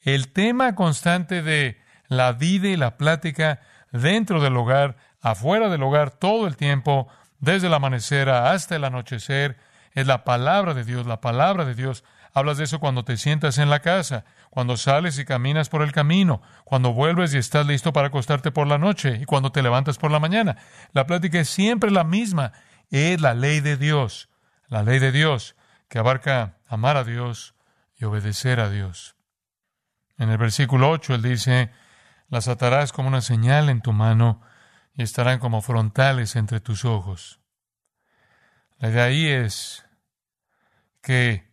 el 0.00 0.32
tema 0.32 0.74
constante 0.74 1.42
de 1.42 1.80
la 2.08 2.32
vida 2.32 2.68
y 2.68 2.76
la 2.76 2.96
plática 2.96 3.60
dentro 3.90 4.40
del 4.40 4.56
hogar, 4.56 4.96
afuera 5.20 5.68
del 5.68 5.82
hogar, 5.82 6.10
todo 6.10 6.46
el 6.46 6.56
tiempo, 6.56 7.08
desde 7.38 7.68
el 7.68 7.74
amanecer 7.74 8.28
hasta 8.28 8.76
el 8.76 8.84
anochecer, 8.84 9.58
es 9.92 10.06
la 10.06 10.24
palabra 10.24 10.74
de 10.74 10.84
Dios, 10.84 11.06
la 11.06 11.20
palabra 11.20 11.64
de 11.64 11.74
Dios. 11.74 12.04
Hablas 12.34 12.56
de 12.56 12.64
eso 12.64 12.80
cuando 12.80 13.04
te 13.04 13.18
sientas 13.18 13.58
en 13.58 13.68
la 13.68 13.80
casa, 13.80 14.24
cuando 14.48 14.76
sales 14.76 15.18
y 15.18 15.24
caminas 15.24 15.68
por 15.68 15.82
el 15.82 15.92
camino, 15.92 16.40
cuando 16.64 16.92
vuelves 16.92 17.34
y 17.34 17.38
estás 17.38 17.66
listo 17.66 17.92
para 17.92 18.08
acostarte 18.08 18.50
por 18.50 18.66
la 18.66 18.78
noche 18.78 19.18
y 19.20 19.26
cuando 19.26 19.52
te 19.52 19.62
levantas 19.62 19.98
por 19.98 20.10
la 20.10 20.18
mañana. 20.18 20.56
La 20.92 21.06
plática 21.06 21.40
es 21.40 21.50
siempre 21.50 21.90
la 21.90 22.04
misma 22.04 22.52
es 22.92 23.20
la 23.20 23.34
ley 23.34 23.60
de 23.60 23.76
Dios, 23.76 24.28
la 24.68 24.82
ley 24.82 24.98
de 24.98 25.12
Dios 25.12 25.56
que 25.88 25.98
abarca 25.98 26.58
amar 26.66 26.96
a 26.96 27.04
Dios 27.04 27.54
y 27.96 28.04
obedecer 28.04 28.60
a 28.60 28.70
Dios. 28.70 29.16
En 30.18 30.30
el 30.30 30.38
versículo 30.38 30.90
8 30.90 31.14
él 31.16 31.22
dice, 31.22 31.70
las 32.28 32.48
atarás 32.48 32.92
como 32.92 33.08
una 33.08 33.20
señal 33.20 33.68
en 33.68 33.82
tu 33.82 33.92
mano 33.92 34.40
y 34.94 35.02
estarán 35.02 35.38
como 35.38 35.62
frontales 35.62 36.36
entre 36.36 36.60
tus 36.60 36.84
ojos. 36.84 37.40
La 38.78 38.90
idea 38.90 39.04
ahí 39.04 39.26
es 39.26 39.84
que 41.02 41.50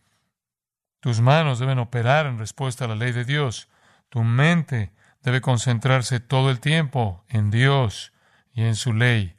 tus 1.00 1.22
manos 1.22 1.60
deben 1.60 1.80
operar 1.80 2.26
en 2.26 2.38
respuesta 2.38 2.86
a 2.86 2.88
la 2.88 2.96
ley 2.96 3.12
de 3.12 3.26
Dios. 3.26 3.70
Tu 4.10 4.24
mente 4.24 4.92
debe 5.24 5.42
concentrarse 5.42 6.20
todo 6.20 6.50
el 6.50 6.60
tiempo 6.60 7.24
en 7.30 7.52
Dios 7.52 8.14
y 8.54 8.64
en 8.64 8.76
su 8.76 8.94
ley. 8.94 9.36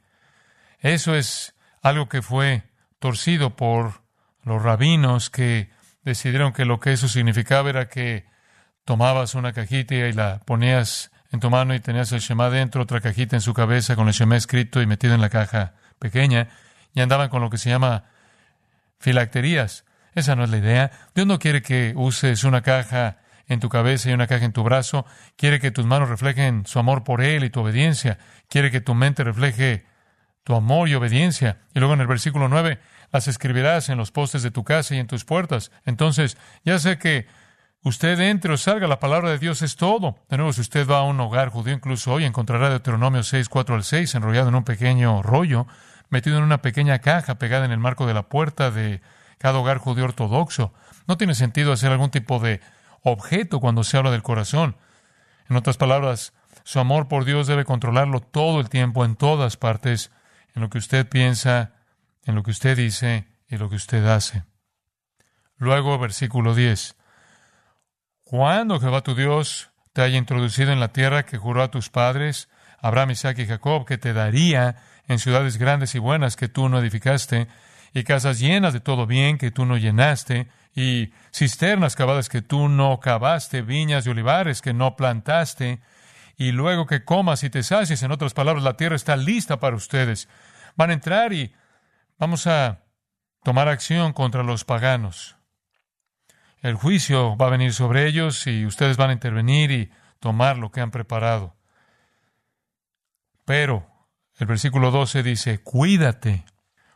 Eso 0.79 1.15
es 1.15 1.55
algo 1.81 2.09
que 2.09 2.21
fue 2.21 2.63
torcido 2.99 3.55
por 3.55 4.01
los 4.43 4.61
rabinos 4.61 5.29
que 5.29 5.69
decidieron 6.03 6.53
que 6.53 6.65
lo 6.65 6.79
que 6.79 6.93
eso 6.93 7.07
significaba 7.07 7.69
era 7.69 7.87
que 7.87 8.25
tomabas 8.85 9.35
una 9.35 9.53
cajita 9.53 9.95
y 9.95 10.13
la 10.13 10.39
ponías 10.45 11.11
en 11.31 11.39
tu 11.39 11.49
mano 11.49 11.73
y 11.73 11.79
tenías 11.79 12.11
el 12.11 12.19
Shema 12.19 12.49
dentro, 12.49 12.81
otra 12.81 12.99
cajita 12.99 13.35
en 13.35 13.41
su 13.41 13.53
cabeza 13.53 13.95
con 13.95 14.07
el 14.07 14.13
Shema 14.13 14.35
escrito 14.35 14.81
y 14.81 14.85
metido 14.85 15.13
en 15.13 15.21
la 15.21 15.29
caja 15.29 15.73
pequeña, 15.97 16.49
y 16.93 16.99
andaban 16.99 17.29
con 17.29 17.41
lo 17.41 17.49
que 17.49 17.57
se 17.57 17.69
llama 17.69 18.05
filacterías. 18.99 19.85
Esa 20.13 20.35
no 20.35 20.43
es 20.43 20.49
la 20.49 20.57
idea. 20.57 20.91
Dios 21.15 21.25
no 21.25 21.39
quiere 21.39 21.61
que 21.61 21.93
uses 21.95 22.43
una 22.43 22.61
caja 22.61 23.19
en 23.47 23.61
tu 23.61 23.69
cabeza 23.69 24.09
y 24.09 24.13
una 24.13 24.27
caja 24.27 24.43
en 24.43 24.51
tu 24.51 24.63
brazo. 24.63 25.05
Quiere 25.37 25.59
que 25.59 25.71
tus 25.71 25.85
manos 25.85 26.09
reflejen 26.09 26.65
su 26.65 26.79
amor 26.79 27.05
por 27.05 27.21
Él 27.21 27.45
y 27.45 27.49
tu 27.49 27.61
obediencia. 27.61 28.17
Quiere 28.49 28.71
que 28.71 28.81
tu 28.81 28.93
mente 28.93 29.23
refleje 29.23 29.85
tu 30.43 30.55
amor 30.55 30.89
y 30.89 30.95
obediencia. 30.95 31.59
Y 31.73 31.79
luego 31.79 31.93
en 31.93 32.01
el 32.01 32.07
versículo 32.07 32.47
9, 32.47 32.79
las 33.11 33.27
escribirás 33.27 33.89
en 33.89 33.97
los 33.97 34.11
postes 34.11 34.43
de 34.43 34.51
tu 34.51 34.63
casa 34.63 34.95
y 34.95 34.99
en 34.99 35.07
tus 35.07 35.25
puertas. 35.25 35.71
Entonces, 35.85 36.37
ya 36.63 36.79
sé 36.79 36.97
que 36.97 37.27
usted 37.83 38.19
entre 38.19 38.53
o 38.53 38.57
salga, 38.57 38.87
la 38.87 38.99
palabra 38.99 39.29
de 39.29 39.39
Dios 39.39 39.61
es 39.61 39.75
todo. 39.75 40.17
De 40.29 40.37
nuevo, 40.37 40.53
si 40.53 40.61
usted 40.61 40.87
va 40.87 40.99
a 40.99 41.03
un 41.03 41.19
hogar 41.19 41.49
judío, 41.49 41.73
incluso 41.73 42.13
hoy 42.13 42.25
encontrará 42.25 42.69
Deuteronomio 42.69 43.23
6, 43.23 43.49
4 43.49 43.75
al 43.75 43.83
6, 43.83 44.15
enrollado 44.15 44.49
en 44.49 44.55
un 44.55 44.63
pequeño 44.63 45.21
rollo, 45.21 45.67
metido 46.09 46.37
en 46.37 46.43
una 46.43 46.61
pequeña 46.61 46.99
caja 46.99 47.35
pegada 47.35 47.65
en 47.65 47.71
el 47.71 47.79
marco 47.79 48.07
de 48.07 48.13
la 48.13 48.29
puerta 48.29 48.71
de 48.71 49.01
cada 49.37 49.59
hogar 49.59 49.77
judío 49.77 50.05
ortodoxo. 50.05 50.73
No 51.07 51.17
tiene 51.17 51.35
sentido 51.35 51.73
hacer 51.73 51.91
algún 51.91 52.11
tipo 52.11 52.39
de 52.39 52.61
objeto 53.01 53.59
cuando 53.59 53.83
se 53.83 53.97
habla 53.97 54.11
del 54.11 54.23
corazón. 54.23 54.75
En 55.49 55.55
otras 55.55 55.77
palabras, 55.77 56.33
su 56.63 56.79
amor 56.79 57.07
por 57.07 57.25
Dios 57.25 57.47
debe 57.47 57.65
controlarlo 57.65 58.19
todo 58.19 58.59
el 58.59 58.69
tiempo, 58.69 59.03
en 59.03 59.15
todas 59.15 59.57
partes, 59.57 60.11
en 60.55 60.61
lo 60.61 60.69
que 60.69 60.77
usted 60.77 61.07
piensa, 61.07 61.73
en 62.23 62.35
lo 62.35 62.43
que 62.43 62.51
usted 62.51 62.77
dice 62.77 63.27
y 63.47 63.57
lo 63.57 63.69
que 63.69 63.75
usted 63.75 64.05
hace. 64.05 64.43
Luego, 65.57 65.97
versículo 65.99 66.55
10. 66.55 66.95
Cuando 68.23 68.79
Jehová 68.79 69.01
tu 69.01 69.13
Dios 69.13 69.69
te 69.93 70.01
haya 70.01 70.17
introducido 70.17 70.71
en 70.71 70.79
la 70.79 70.93
tierra 70.93 71.25
que 71.25 71.37
juró 71.37 71.63
a 71.63 71.71
tus 71.71 71.89
padres, 71.89 72.49
Abraham, 72.79 73.11
Isaac 73.11 73.39
y 73.39 73.45
Jacob, 73.45 73.85
que 73.85 73.97
te 73.97 74.13
daría 74.13 74.77
en 75.07 75.19
ciudades 75.19 75.57
grandes 75.57 75.95
y 75.95 75.99
buenas 75.99 76.35
que 76.35 76.47
tú 76.47 76.69
no 76.69 76.79
edificaste, 76.79 77.47
y 77.93 78.03
casas 78.03 78.39
llenas 78.39 78.73
de 78.73 78.79
todo 78.79 79.05
bien 79.05 79.37
que 79.37 79.51
tú 79.51 79.65
no 79.65 79.77
llenaste, 79.77 80.47
y 80.73 81.11
cisternas 81.33 81.95
cavadas 81.95 82.29
que 82.29 82.41
tú 82.41 82.69
no 82.69 82.99
cavaste, 82.99 83.61
viñas 83.61 84.07
y 84.07 84.09
olivares 84.09 84.61
que 84.61 84.73
no 84.73 84.95
plantaste, 84.95 85.81
y 86.41 86.51
luego 86.51 86.87
que 86.87 87.05
comas 87.05 87.43
y 87.43 87.51
te 87.51 87.61
sacies, 87.61 88.01
en 88.01 88.11
otras 88.11 88.33
palabras, 88.33 88.63
la 88.63 88.75
tierra 88.75 88.95
está 88.95 89.15
lista 89.15 89.59
para 89.59 89.75
ustedes. 89.75 90.27
Van 90.75 90.89
a 90.89 90.93
entrar 90.93 91.33
y 91.33 91.53
vamos 92.17 92.47
a 92.47 92.79
tomar 93.43 93.67
acción 93.67 94.11
contra 94.11 94.41
los 94.41 94.65
paganos. 94.65 95.35
El 96.63 96.73
juicio 96.73 97.37
va 97.37 97.45
a 97.45 97.51
venir 97.51 97.73
sobre 97.73 98.07
ellos 98.07 98.47
y 98.47 98.65
ustedes 98.65 98.97
van 98.97 99.11
a 99.11 99.13
intervenir 99.13 99.69
y 99.69 99.91
tomar 100.19 100.57
lo 100.57 100.71
que 100.71 100.81
han 100.81 100.89
preparado. 100.89 101.55
Pero 103.45 103.87
el 104.39 104.47
versículo 104.47 104.89
12 104.89 105.21
dice, 105.21 105.59
cuídate 105.61 106.45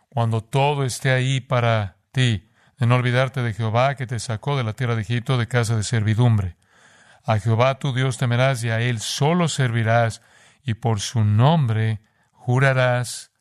cuando 0.10 0.42
todo 0.42 0.86
esté 0.86 1.12
ahí 1.12 1.40
para 1.40 1.98
ti, 2.12 2.50
de 2.80 2.88
no 2.88 2.96
olvidarte 2.96 3.44
de 3.44 3.54
Jehová 3.54 3.94
que 3.94 4.08
te 4.08 4.18
sacó 4.18 4.58
de 4.58 4.64
la 4.64 4.74
tierra 4.74 4.96
de 4.96 5.04
Egipto 5.04 5.38
de 5.38 5.48
casa 5.48 5.76
de 5.76 5.84
servidumbre. 5.84 6.58
A 7.26 7.40
Jehová 7.40 7.80
tu 7.80 7.94
Dios 7.94 8.18
temerás 8.18 8.64
y 8.64 8.70
a 8.70 8.82
Él 8.82 9.00
solo 9.00 9.48
servirás 9.48 10.22
y 10.64 10.76
por 10.76 11.00
su 11.00 11.24
nombre 11.24 12.02
jurarás. 12.32 13.32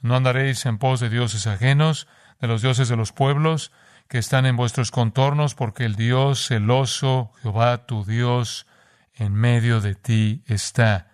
No 0.00 0.16
andaréis 0.16 0.64
en 0.64 0.78
pos 0.78 1.00
de 1.00 1.10
dioses 1.10 1.46
ajenos, 1.46 2.08
de 2.40 2.48
los 2.48 2.62
dioses 2.62 2.88
de 2.88 2.96
los 2.96 3.12
pueblos 3.12 3.70
que 4.08 4.18
están 4.18 4.46
en 4.46 4.56
vuestros 4.56 4.90
contornos, 4.90 5.54
porque 5.54 5.84
el 5.84 5.94
Dios 5.94 6.48
celoso, 6.48 7.32
Jehová 7.42 7.86
tu 7.86 8.04
Dios, 8.04 8.66
en 9.14 9.32
medio 9.32 9.80
de 9.80 9.94
ti 9.94 10.42
está, 10.46 11.12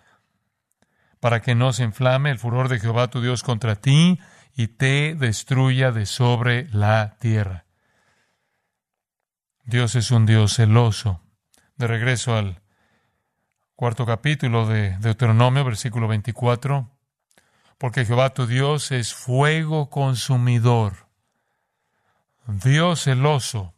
para 1.19 1.41
que 1.41 1.55
no 1.55 1.71
se 1.71 1.83
inflame 1.83 2.31
el 2.31 2.39
furor 2.39 2.67
de 2.67 2.79
Jehová 2.79 3.09
tu 3.09 3.21
Dios 3.21 3.43
contra 3.43 3.75
ti, 3.75 4.19
y 4.53 4.67
te 4.67 5.15
destruya 5.15 5.91
de 5.91 6.05
sobre 6.05 6.67
la 6.73 7.15
tierra. 7.19 7.63
Dios 9.63 9.95
es 9.95 10.11
un 10.11 10.25
Dios 10.25 10.55
celoso. 10.55 11.21
De 11.79 11.87
regreso 11.87 12.35
al 12.35 12.61
cuarto 13.77 14.05
capítulo 14.05 14.67
de 14.67 14.97
Deuteronomio, 14.97 15.63
versículo 15.63 16.09
24, 16.09 16.91
porque 17.77 18.03
Jehová 18.03 18.31
tu 18.31 18.47
Dios 18.47 18.91
es 18.91 19.13
fuego 19.13 19.89
consumidor, 19.89 21.07
Dios 22.47 23.03
celoso. 23.05 23.73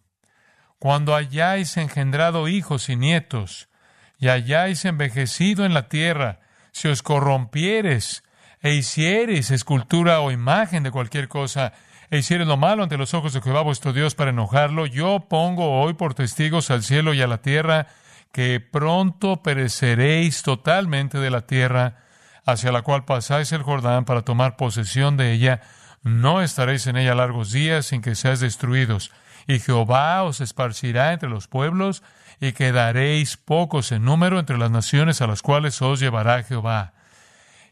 Cuando 0.79 1.13
hayáis 1.13 1.77
engendrado 1.77 2.47
hijos 2.47 2.89
y 2.89 2.95
nietos, 2.95 3.69
y 4.17 4.29
hayáis 4.29 4.83
envejecido 4.85 5.63
en 5.63 5.75
la 5.75 5.87
tierra, 5.87 6.39
si 6.71 6.87
os 6.87 7.03
corrompieres 7.03 8.23
e 8.61 8.73
hiciereis 8.73 9.51
escultura 9.51 10.21
o 10.21 10.31
imagen 10.31 10.81
de 10.81 10.89
cualquier 10.89 11.27
cosa, 11.27 11.73
e 12.11 12.17
hiciereis 12.17 12.47
lo 12.47 12.57
malo 12.57 12.83
ante 12.83 12.97
los 12.97 13.13
ojos 13.13 13.31
de 13.31 13.41
Jehová 13.41 13.61
vuestro 13.61 13.93
Dios 13.93 14.15
para 14.15 14.31
enojarlo, 14.31 14.85
yo 14.85 15.27
pongo 15.29 15.81
hoy 15.81 15.93
por 15.93 16.13
testigos 16.13 16.69
al 16.69 16.83
cielo 16.83 17.13
y 17.13 17.21
a 17.21 17.27
la 17.27 17.41
tierra 17.41 17.87
que 18.33 18.59
pronto 18.59 19.41
pereceréis 19.41 20.43
totalmente 20.43 21.19
de 21.19 21.29
la 21.29 21.47
tierra 21.47 22.03
hacia 22.45 22.73
la 22.73 22.81
cual 22.81 23.05
pasáis 23.05 23.53
el 23.53 23.63
Jordán 23.63 24.03
para 24.03 24.23
tomar 24.23 24.57
posesión 24.57 25.15
de 25.15 25.31
ella, 25.31 25.61
no 26.03 26.41
estaréis 26.41 26.85
en 26.87 26.97
ella 26.97 27.15
largos 27.15 27.51
días 27.53 27.85
sin 27.85 28.01
que 28.01 28.15
seáis 28.15 28.41
destruidos, 28.41 29.11
y 29.47 29.59
Jehová 29.59 30.23
os 30.23 30.41
esparcirá 30.41 31.13
entre 31.13 31.29
los 31.29 31.47
pueblos, 31.47 32.03
y 32.41 32.51
quedaréis 32.51 33.37
pocos 33.37 33.91
en 33.93 34.03
número 34.03 34.37
entre 34.37 34.57
las 34.57 34.71
naciones 34.71 35.21
a 35.21 35.27
las 35.27 35.41
cuales 35.41 35.81
os 35.81 35.99
llevará 35.99 36.43
Jehová. 36.43 36.93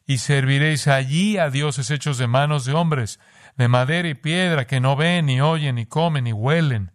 Y 0.06 0.20
serviréis 0.20 0.88
allí 0.88 1.38
a 1.38 1.50
dioses 1.50 1.92
hechos 1.92 2.18
de 2.18 2.28
manos 2.28 2.66
de 2.66 2.74
hombres, 2.74 3.20
de 3.60 3.68
madera 3.68 4.08
y 4.08 4.14
piedra, 4.14 4.66
que 4.66 4.80
no 4.80 4.96
ven, 4.96 5.26
ni 5.26 5.42
oyen, 5.42 5.76
ni 5.76 5.86
comen, 5.86 6.24
ni 6.24 6.32
huelen. 6.32 6.94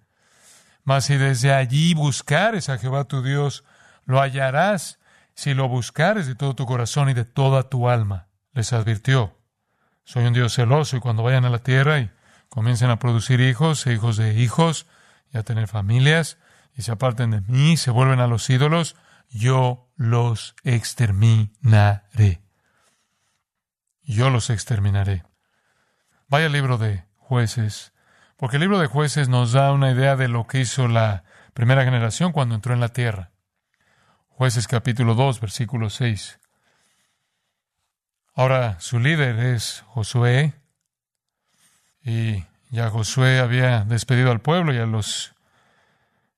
Mas 0.83 1.05
si 1.05 1.19
desde 1.19 1.53
allí 1.53 1.93
buscares 1.93 2.71
a 2.71 2.79
Jehová 2.79 3.05
tu 3.05 3.23
Dios, 3.23 3.65
lo 4.07 4.21
hallarás 4.21 4.99
si 5.35 5.53
lo 5.53 5.69
buscares 5.69 6.27
de 6.27 6.35
todo 6.35 6.57
tu 6.57 6.65
corazón 6.65 7.11
y 7.11 7.15
de 7.15 7.27
toda 7.27 7.69
tu 7.69 7.91
alma. 7.91 8.29
Les 8.55 8.73
advirtió, 8.73 9.39
soy 10.05 10.25
un 10.25 10.33
Dios 10.33 10.55
celoso 10.55 10.97
y 10.97 11.01
cuando 11.01 11.23
vayan 11.23 11.45
a 11.45 11.51
la 11.51 11.59
tierra 11.59 12.01
y 12.01 12.11
comiencen 12.49 12.89
a 12.89 12.99
producir 12.99 13.43
hijos 13.43 13.87
e 13.87 13.93
hijos 13.93 14.17
de 14.17 14.35
hijos 14.41 14.87
y 15.33 15.37
a 15.37 15.43
tener 15.43 15.69
familias 15.69 16.39
y 16.75 16.83
se 16.83 16.93
aparten 16.93 17.31
de 17.31 17.43
mí, 17.43 17.77
se 17.77 17.91
vuelven 17.91 18.21
a 18.21 18.27
los 18.27 18.49
ídolos, 18.49 18.97
yo 19.29 19.91
los 19.97 20.57
exterminaré 20.65 22.41
yo 24.07 24.31
los 24.31 24.51
exterminaré. 24.51 25.25
Vaya 26.35 26.49
libro 26.49 26.79
de 26.79 27.05
jueces, 27.17 27.93
porque 28.37 28.57
el 28.57 28.63
libro 28.63 28.81
de 28.81 28.89
jueces 28.89 29.29
nos 29.29 29.53
da 29.53 29.71
una 29.71 29.93
idea 29.93 30.17
de 30.17 30.27
lo 30.27 30.49
que 30.49 30.59
hizo 30.59 30.89
la 30.89 31.23
primera 31.53 31.85
generación 31.85 32.33
cuando 32.33 32.57
entró 32.57 32.75
en 32.75 32.81
la 32.81 32.89
tierra. 32.89 33.31
Jueces 34.31 34.67
capítulo 34.67 35.15
2, 35.15 35.41
versículo 35.41 35.91
6. 35.91 36.41
Ahora 38.35 38.81
su 38.81 38.99
líder 38.99 39.39
es 39.39 39.85
Josué, 39.87 40.55
y 42.03 42.43
ya 42.69 42.91
Josué 42.91 43.39
había 43.39 43.85
despedido 43.85 44.33
al 44.33 44.41
pueblo 44.41 44.75
y 44.75 44.79
a 44.79 44.87
los 44.87 45.37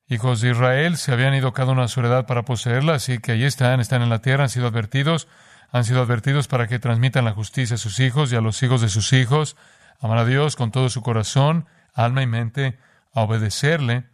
hijos 0.09 0.41
de 0.41 0.51
Israel 0.51 0.97
se 0.97 1.11
habían 1.11 1.33
ido 1.33 1.53
cada 1.53 1.71
uno 1.71 1.81
a 1.81 1.87
su 1.87 2.01
heredad 2.01 2.27
para 2.27 2.43
poseerla, 2.43 2.93
así 2.93 3.17
que 3.17 3.31
ahí 3.31 3.45
están, 3.45 3.79
están 3.79 4.03
en 4.03 4.09
la 4.09 4.21
tierra, 4.21 4.43
han 4.43 4.49
sido 4.49 4.67
advertidos 4.67 5.27
han 5.71 5.83
sido 5.83 6.01
advertidos 6.01 6.47
para 6.47 6.67
que 6.67 6.79
transmitan 6.79 7.25
la 7.25 7.33
justicia 7.33 7.75
a 7.75 7.77
sus 7.77 7.99
hijos 7.99 8.31
y 8.31 8.35
a 8.35 8.41
los 8.41 8.61
hijos 8.63 8.81
de 8.81 8.89
sus 8.89 9.13
hijos, 9.13 9.57
amar 9.99 10.19
a 10.19 10.25
Dios 10.25 10.55
con 10.55 10.71
todo 10.71 10.89
su 10.89 11.01
corazón, 11.01 11.67
alma 11.93 12.21
y 12.21 12.27
mente, 12.27 12.77
a 13.13 13.21
obedecerle. 13.21 14.05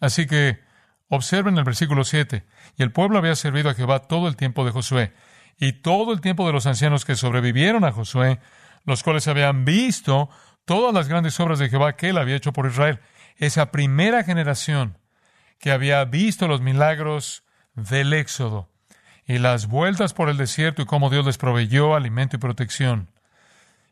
Así 0.00 0.26
que 0.26 0.60
observen 1.08 1.58
el 1.58 1.64
versículo 1.64 2.04
7. 2.04 2.44
Y 2.76 2.82
el 2.82 2.92
pueblo 2.92 3.18
había 3.18 3.34
servido 3.34 3.70
a 3.70 3.74
Jehová 3.74 4.00
todo 4.00 4.28
el 4.28 4.36
tiempo 4.36 4.64
de 4.64 4.72
Josué, 4.72 5.12
y 5.58 5.72
todo 5.72 6.12
el 6.12 6.20
tiempo 6.20 6.46
de 6.46 6.52
los 6.52 6.66
ancianos 6.66 7.04
que 7.04 7.16
sobrevivieron 7.16 7.84
a 7.84 7.92
Josué, 7.92 8.38
los 8.84 9.02
cuales 9.02 9.26
habían 9.26 9.64
visto 9.64 10.28
todas 10.64 10.94
las 10.94 11.08
grandes 11.08 11.38
obras 11.40 11.58
de 11.58 11.68
Jehová 11.68 11.96
que 11.96 12.10
él 12.10 12.18
había 12.18 12.36
hecho 12.36 12.52
por 12.52 12.66
Israel. 12.66 13.00
Esa 13.36 13.72
primera 13.72 14.22
generación 14.22 14.98
que 15.58 15.72
había 15.72 16.04
visto 16.04 16.46
los 16.46 16.60
milagros 16.60 17.42
del 17.74 18.12
Éxodo, 18.12 18.68
y 19.26 19.38
las 19.38 19.66
vueltas 19.66 20.14
por 20.14 20.30
el 20.30 20.36
desierto 20.36 20.82
y 20.82 20.86
cómo 20.86 21.10
Dios 21.10 21.26
les 21.26 21.38
proveyó 21.38 21.94
alimento 21.94 22.36
y 22.36 22.40
protección, 22.40 23.10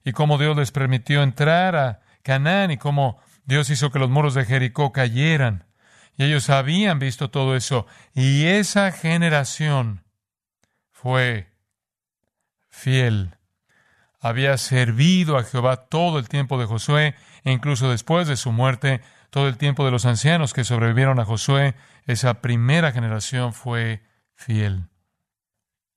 y 0.06 0.12
cómo 0.12 0.38
Dios 0.38 0.56
les 0.56 0.70
permitió 0.70 1.24
entrar 1.24 1.74
a 1.74 2.00
Canaán 2.22 2.70
y 2.70 2.76
cómo 2.76 3.18
Dios 3.44 3.68
hizo 3.70 3.90
que 3.90 3.98
los 3.98 4.08
muros 4.08 4.34
de 4.34 4.44
Jericó 4.44 4.92
cayeran. 4.92 5.66
Y 6.16 6.22
ellos 6.22 6.48
habían 6.48 7.00
visto 7.00 7.28
todo 7.28 7.56
eso. 7.56 7.88
Y 8.14 8.46
esa 8.46 8.92
generación 8.92 10.04
fue 10.92 11.48
fiel. 12.68 13.34
Había 14.20 14.56
servido 14.58 15.38
a 15.38 15.42
Jehová 15.42 15.88
todo 15.88 16.20
el 16.20 16.28
tiempo 16.28 16.56
de 16.56 16.66
Josué 16.66 17.16
e 17.42 17.50
incluso 17.50 17.90
después 17.90 18.28
de 18.28 18.36
su 18.36 18.52
muerte 18.52 19.00
todo 19.30 19.48
el 19.48 19.58
tiempo 19.58 19.84
de 19.84 19.90
los 19.90 20.06
ancianos 20.06 20.54
que 20.54 20.62
sobrevivieron 20.62 21.18
a 21.18 21.24
Josué, 21.24 21.74
esa 22.06 22.40
primera 22.42 22.92
generación 22.92 23.52
fue 23.52 24.04
fiel. 24.36 24.84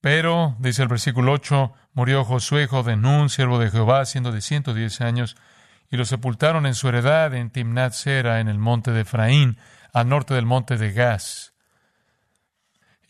Pero, 0.02 0.56
dice 0.60 0.82
el 0.82 0.88
versículo 0.88 1.34
8, 1.34 1.74
murió 2.00 2.24
Josué, 2.24 2.70
de 2.86 2.96
Nun, 2.96 3.30
siervo 3.30 3.60
de 3.60 3.70
Jehová, 3.70 4.06
siendo 4.06 4.32
de 4.32 4.40
110 4.40 5.02
años, 5.02 5.36
y 5.92 5.98
lo 5.98 6.06
sepultaron 6.06 6.66
en 6.66 6.74
su 6.74 6.88
heredad 6.88 7.34
en 7.34 7.50
Timnat 7.50 7.92
Sera, 7.92 8.40
en 8.40 8.48
el 8.48 8.58
monte 8.58 8.92
de 8.92 9.02
Efraín, 9.02 9.58
al 9.92 10.08
norte 10.08 10.34
del 10.34 10.46
monte 10.46 10.78
de 10.78 10.94
Gaz. 10.94 11.54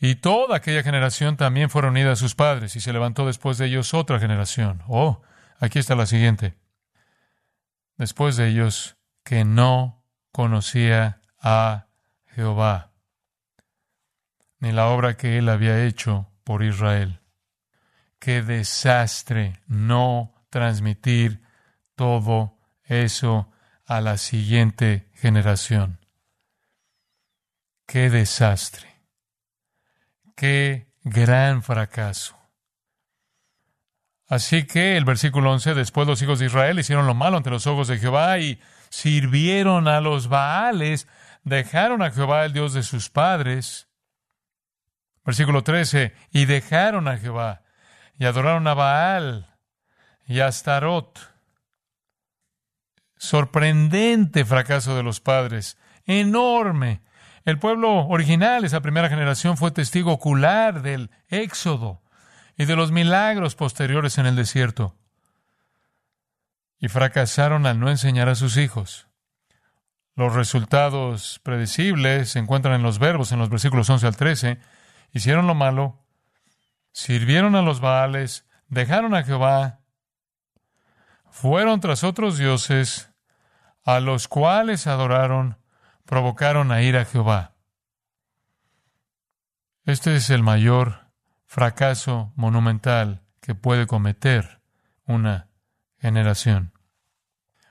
Y 0.00 0.16
toda 0.16 0.56
aquella 0.56 0.82
generación 0.82 1.36
también 1.36 1.70
fue 1.70 1.82
reunida 1.82 2.10
a 2.10 2.16
sus 2.16 2.34
padres, 2.34 2.74
y 2.74 2.80
se 2.80 2.92
levantó 2.92 3.28
después 3.28 3.58
de 3.58 3.66
ellos 3.66 3.94
otra 3.94 4.18
generación. 4.18 4.82
Oh, 4.88 5.22
aquí 5.60 5.78
está 5.78 5.94
la 5.94 6.06
siguiente. 6.06 6.56
Después 7.96 8.36
de 8.36 8.48
ellos, 8.48 8.96
que 9.22 9.44
no 9.44 10.02
conocía 10.32 11.20
a 11.40 11.86
Jehová, 12.34 12.90
ni 14.58 14.72
la 14.72 14.88
obra 14.88 15.16
que 15.16 15.38
él 15.38 15.48
había 15.48 15.84
hecho 15.84 16.26
por 16.42 16.64
Israel. 16.64 17.19
Qué 18.20 18.42
desastre 18.42 19.62
no 19.66 20.34
transmitir 20.50 21.42
todo 21.94 22.58
eso 22.84 23.50
a 23.86 24.02
la 24.02 24.18
siguiente 24.18 25.10
generación. 25.14 26.04
Qué 27.86 28.10
desastre. 28.10 28.88
Qué 30.36 30.92
gran 31.02 31.62
fracaso. 31.62 32.38
Así 34.28 34.64
que 34.64 34.98
el 34.98 35.06
versículo 35.06 35.50
11, 35.52 35.74
después 35.74 36.06
los 36.06 36.20
hijos 36.20 36.38
de 36.38 36.46
Israel 36.46 36.78
hicieron 36.78 37.06
lo 37.06 37.14
malo 37.14 37.38
ante 37.38 37.50
los 37.50 37.66
ojos 37.66 37.88
de 37.88 37.98
Jehová 37.98 38.38
y 38.38 38.60
sirvieron 38.90 39.88
a 39.88 40.02
los 40.02 40.28
Baales, 40.28 41.08
dejaron 41.42 42.02
a 42.02 42.10
Jehová 42.10 42.44
el 42.44 42.52
Dios 42.52 42.74
de 42.74 42.82
sus 42.82 43.08
padres. 43.08 43.88
Versículo 45.24 45.64
13, 45.64 46.14
y 46.32 46.44
dejaron 46.44 47.08
a 47.08 47.16
Jehová 47.16 47.62
y 48.20 48.26
adoraron 48.26 48.68
a 48.68 48.74
Baal 48.74 49.48
y 50.26 50.40
a 50.40 50.48
Astarot. 50.48 51.18
Sorprendente 53.16 54.44
fracaso 54.44 54.94
de 54.94 55.02
los 55.02 55.20
padres, 55.20 55.78
enorme. 56.04 57.00
El 57.46 57.58
pueblo 57.58 58.06
original, 58.08 58.66
esa 58.66 58.82
primera 58.82 59.08
generación, 59.08 59.56
fue 59.56 59.70
testigo 59.70 60.12
ocular 60.12 60.82
del 60.82 61.10
éxodo 61.28 62.02
y 62.58 62.66
de 62.66 62.76
los 62.76 62.92
milagros 62.92 63.54
posteriores 63.54 64.18
en 64.18 64.26
el 64.26 64.36
desierto. 64.36 64.98
Y 66.78 66.88
fracasaron 66.88 67.64
al 67.64 67.80
no 67.80 67.88
enseñar 67.88 68.28
a 68.28 68.34
sus 68.34 68.58
hijos. 68.58 69.08
Los 70.14 70.34
resultados 70.34 71.40
predecibles 71.42 72.32
se 72.32 72.38
encuentran 72.38 72.74
en 72.74 72.82
los 72.82 72.98
verbos 72.98 73.32
en 73.32 73.38
los 73.38 73.48
versículos 73.48 73.88
11 73.88 74.06
al 74.06 74.16
13. 74.16 74.58
Hicieron 75.12 75.46
lo 75.46 75.54
malo, 75.54 76.04
sirvieron 76.92 77.54
a 77.56 77.62
los 77.62 77.80
Baales, 77.80 78.46
dejaron 78.68 79.14
a 79.14 79.22
Jehová, 79.22 79.80
fueron 81.30 81.80
tras 81.80 82.04
otros 82.04 82.38
dioses, 82.38 83.10
a 83.84 84.00
los 84.00 84.28
cuales 84.28 84.86
adoraron 84.86 85.58
provocaron 86.04 86.72
a 86.72 86.82
ir 86.82 86.96
a 86.96 87.04
Jehová. 87.04 87.54
Este 89.84 90.16
es 90.16 90.28
el 90.30 90.42
mayor 90.42 91.06
fracaso 91.46 92.32
monumental 92.36 93.22
que 93.40 93.54
puede 93.54 93.86
cometer 93.86 94.60
una 95.06 95.48
generación. 95.98 96.72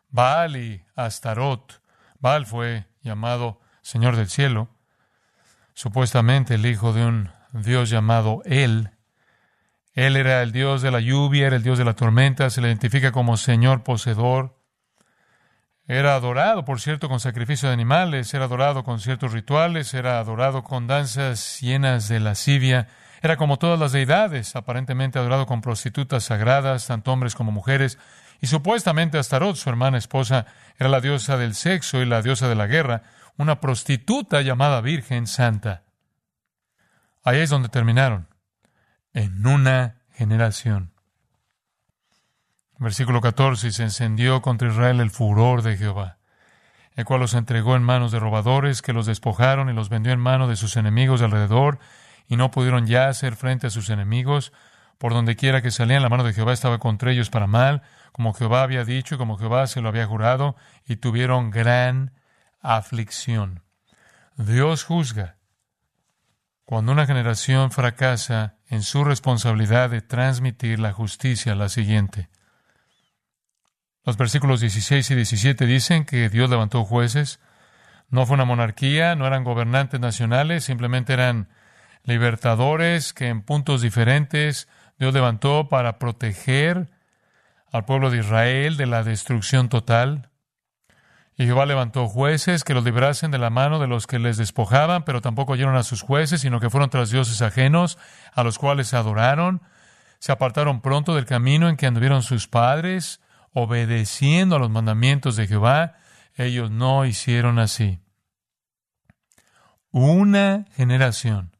Baal 0.09 0.57
y 0.57 0.85
Astarot. 0.95 1.81
Baal 2.19 2.45
fue 2.45 2.87
llamado 3.01 3.61
Señor 3.81 4.15
del 4.15 4.29
Cielo, 4.29 4.69
supuestamente 5.73 6.55
el 6.55 6.65
hijo 6.65 6.93
de 6.93 7.05
un 7.05 7.31
Dios 7.53 7.89
llamado 7.89 8.41
El. 8.45 8.91
Él 9.99 10.15
era 10.15 10.41
el 10.43 10.53
Dios 10.53 10.81
de 10.81 10.91
la 10.91 11.01
lluvia, 11.01 11.47
era 11.47 11.57
el 11.57 11.63
Dios 11.63 11.77
de 11.77 11.83
la 11.83 11.93
tormenta, 11.93 12.49
se 12.49 12.61
le 12.61 12.69
identifica 12.69 13.11
como 13.11 13.35
Señor 13.35 13.83
poseedor, 13.83 14.57
era 15.87 16.15
adorado, 16.15 16.63
por 16.63 16.79
cierto, 16.79 17.09
con 17.09 17.19
sacrificio 17.19 17.67
de 17.67 17.73
animales, 17.73 18.33
era 18.33 18.45
adorado 18.45 18.85
con 18.85 19.01
ciertos 19.01 19.33
rituales, 19.33 19.93
era 19.93 20.19
adorado 20.19 20.63
con 20.63 20.87
danzas 20.87 21.59
llenas 21.59 22.07
de 22.07 22.21
lascivia, 22.21 22.87
era 23.21 23.35
como 23.35 23.59
todas 23.59 23.77
las 23.77 23.91
deidades, 23.91 24.55
aparentemente 24.55 25.19
adorado 25.19 25.45
con 25.45 25.59
prostitutas 25.59 26.23
sagradas, 26.23 26.87
tanto 26.87 27.11
hombres 27.11 27.35
como 27.35 27.51
mujeres, 27.51 27.97
y 28.39 28.47
supuestamente 28.47 29.17
Astarot, 29.17 29.57
su 29.57 29.69
hermana 29.69 29.97
esposa, 29.97 30.45
era 30.77 30.87
la 30.87 31.01
diosa 31.01 31.35
del 31.35 31.55
sexo 31.55 32.01
y 32.01 32.05
la 32.05 32.21
diosa 32.21 32.47
de 32.47 32.55
la 32.55 32.67
guerra, 32.67 33.01
una 33.35 33.59
prostituta 33.59 34.41
llamada 34.43 34.79
Virgen 34.79 35.27
Santa. 35.27 35.83
Ahí 37.21 37.39
es 37.39 37.49
donde 37.49 37.67
terminaron, 37.67 38.29
en 39.19 39.45
una 39.45 39.97
generación. 40.13 40.93
Versículo 42.77 43.19
14, 43.19 43.67
y 43.67 43.71
se 43.73 43.83
encendió 43.83 44.41
contra 44.41 44.69
Israel 44.69 45.01
el 45.01 45.11
furor 45.11 45.61
de 45.61 45.75
Jehová, 45.75 46.19
el 46.95 47.03
cual 47.03 47.19
los 47.19 47.33
entregó 47.33 47.75
en 47.75 47.83
manos 47.83 48.13
de 48.13 48.19
robadores, 48.19 48.81
que 48.81 48.93
los 48.93 49.05
despojaron 49.05 49.69
y 49.69 49.73
los 49.73 49.89
vendió 49.89 50.13
en 50.13 50.21
manos 50.21 50.47
de 50.47 50.55
sus 50.55 50.77
enemigos 50.77 51.21
alrededor, 51.21 51.79
y 52.27 52.37
no 52.37 52.49
pudieron 52.49 52.87
ya 52.87 53.09
hacer 53.09 53.35
frente 53.35 53.67
a 53.67 53.71
sus 53.71 53.89
enemigos. 53.89 54.53
Por 54.97 55.11
donde 55.11 55.35
quiera 55.35 55.61
que 55.61 55.71
salían, 55.71 56.01
la 56.01 56.09
mano 56.09 56.23
de 56.23 56.31
Jehová 56.31 56.53
estaba 56.53 56.77
contra 56.77 57.11
ellos 57.11 57.29
para 57.29 57.47
mal, 57.47 57.81
como 58.13 58.33
Jehová 58.33 58.63
había 58.63 58.85
dicho 58.85 59.15
y 59.15 59.17
como 59.17 59.37
Jehová 59.37 59.67
se 59.67 59.81
lo 59.81 59.89
había 59.89 60.07
jurado, 60.07 60.55
y 60.87 60.95
tuvieron 60.95 61.51
gran 61.51 62.13
aflicción. 62.61 63.63
Dios 64.37 64.85
juzga. 64.85 65.38
Cuando 66.69 66.91
una 66.91 67.07
generación 67.07 67.71
fracasa 67.71 68.57
en 68.67 68.83
su 68.83 69.03
responsabilidad 69.03 69.89
de 69.89 70.01
transmitir 70.01 70.77
la 70.77 70.93
justicia 70.93 71.53
a 71.53 71.55
la 71.55 71.67
siguiente. 71.67 72.29
Los 74.05 74.17
versículos 74.17 74.61
16 74.61 75.09
y 75.09 75.15
17 75.15 75.65
dicen 75.65 76.05
que 76.05 76.29
Dios 76.29 76.47
levantó 76.47 76.85
jueces. 76.85 77.39
No 78.09 78.27
fue 78.27 78.35
una 78.35 78.45
monarquía, 78.45 79.15
no 79.15 79.25
eran 79.25 79.43
gobernantes 79.43 79.99
nacionales, 79.99 80.63
simplemente 80.63 81.11
eran 81.11 81.49
libertadores 82.03 83.13
que 83.13 83.29
en 83.29 83.41
puntos 83.41 83.81
diferentes 83.81 84.67
Dios 84.99 85.11
levantó 85.11 85.69
para 85.69 85.97
proteger 85.97 86.91
al 87.71 87.85
pueblo 87.85 88.11
de 88.11 88.19
Israel 88.19 88.77
de 88.77 88.85
la 88.85 89.01
destrucción 89.01 89.69
total. 89.69 90.29
Y 91.39 91.45
Jehová 91.45 91.65
levantó 91.65 92.09
jueces 92.09 92.65
que 92.65 92.73
los 92.73 92.83
librasen 92.83 93.31
de 93.31 93.37
la 93.37 93.49
mano 93.49 93.79
de 93.79 93.87
los 93.87 94.07
que 94.07 94.19
les 94.19 94.35
despojaban, 94.35 95.05
pero 95.05 95.21
tampoco 95.21 95.53
oyeron 95.53 95.77
a 95.77 95.83
sus 95.83 96.01
jueces, 96.01 96.41
sino 96.41 96.59
que 96.59 96.69
fueron 96.69 96.89
tras 96.89 97.11
dioses 97.11 97.41
ajenos, 97.41 97.97
a 98.33 98.43
los 98.43 98.59
cuales 98.59 98.93
adoraron. 98.93 99.61
Se 100.19 100.33
apartaron 100.33 100.81
pronto 100.81 101.15
del 101.15 101.25
camino 101.25 101.69
en 101.69 101.77
que 101.77 101.87
anduvieron 101.87 102.23
sus 102.23 102.49
padres, 102.49 103.21
obedeciendo 103.53 104.57
a 104.57 104.59
los 104.59 104.69
mandamientos 104.69 105.37
de 105.37 105.47
Jehová, 105.47 105.95
ellos 106.35 106.71
no 106.71 107.05
hicieron 107.05 107.57
así. 107.57 108.01
Una 109.91 110.65
generación. 110.75 111.55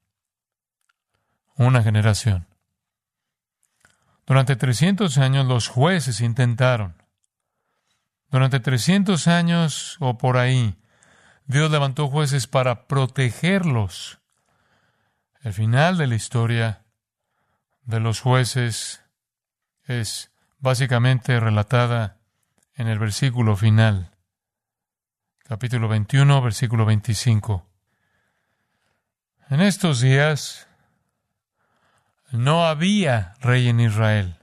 Una 1.56 1.84
generación. 1.84 2.48
Durante 4.26 4.58
300 4.58 5.18
años 5.20 5.46
los 5.46 5.70
jueces 5.70 6.20
intentaron. 6.20 6.99
Durante 8.32 8.60
300 8.60 9.28
años 9.28 9.98
o 10.00 10.18
por 10.18 10.38
ahí, 10.38 10.78
Dios 11.46 11.72
levantó 11.72 12.08
jueces 12.08 12.46
para 12.46 12.88
protegerlos. 12.88 14.20
El 15.42 15.54
final 15.54 15.98
de 15.98 16.08
la 16.08 16.16
historia 16.16 16.86
de 17.84 18.00
los 18.00 18.22
jueces 18.22 19.04
es 19.86 20.32
básicamente 20.60 21.40
relatada 21.40 22.18
en 22.76 22.88
el 22.88 23.00
versículo 23.00 23.56
final, 23.56 24.16
capítulo 25.46 25.88
21, 25.88 26.42
versículo 26.42 26.86
25. 26.86 27.66
En 29.50 29.62
estos 29.62 30.02
días 30.02 30.68
no 32.32 32.68
había 32.68 33.34
rey 33.42 33.70
en 33.70 33.80
Israel. 33.80 34.38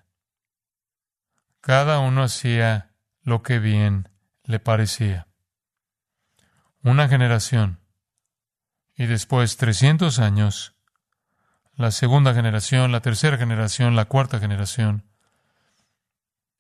Cada 1.60 2.00
uno 2.00 2.24
hacía 2.24 2.85
lo 3.26 3.42
que 3.42 3.58
bien 3.58 4.08
le 4.44 4.60
parecía. 4.60 5.26
Una 6.82 7.08
generación 7.08 7.80
y 8.94 9.06
después 9.06 9.56
300 9.56 10.20
años, 10.20 10.76
la 11.74 11.90
segunda 11.90 12.34
generación, 12.34 12.92
la 12.92 13.00
tercera 13.00 13.36
generación, 13.36 13.96
la 13.96 14.04
cuarta 14.04 14.38
generación, 14.38 15.10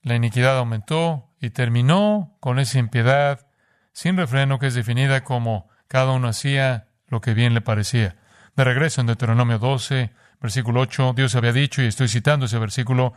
la 0.02 0.16
iniquidad 0.16 0.58
aumentó 0.58 1.30
y 1.40 1.50
terminó 1.50 2.36
con 2.40 2.58
esa 2.58 2.80
impiedad 2.80 3.46
sin 3.92 4.16
refreno 4.16 4.58
que 4.58 4.66
es 4.66 4.74
definida 4.74 5.22
como 5.22 5.68
cada 5.86 6.10
uno 6.10 6.26
hacía 6.26 6.88
lo 7.06 7.20
que 7.20 7.32
bien 7.32 7.54
le 7.54 7.60
parecía. 7.60 8.16
De 8.56 8.64
regreso 8.64 9.00
en 9.00 9.06
Deuteronomio 9.06 9.60
12, 9.60 10.12
versículo 10.40 10.80
8, 10.80 11.12
Dios 11.14 11.36
había 11.36 11.52
dicho, 11.52 11.80
y 11.80 11.86
estoy 11.86 12.08
citando 12.08 12.46
ese 12.46 12.58
versículo, 12.58 13.14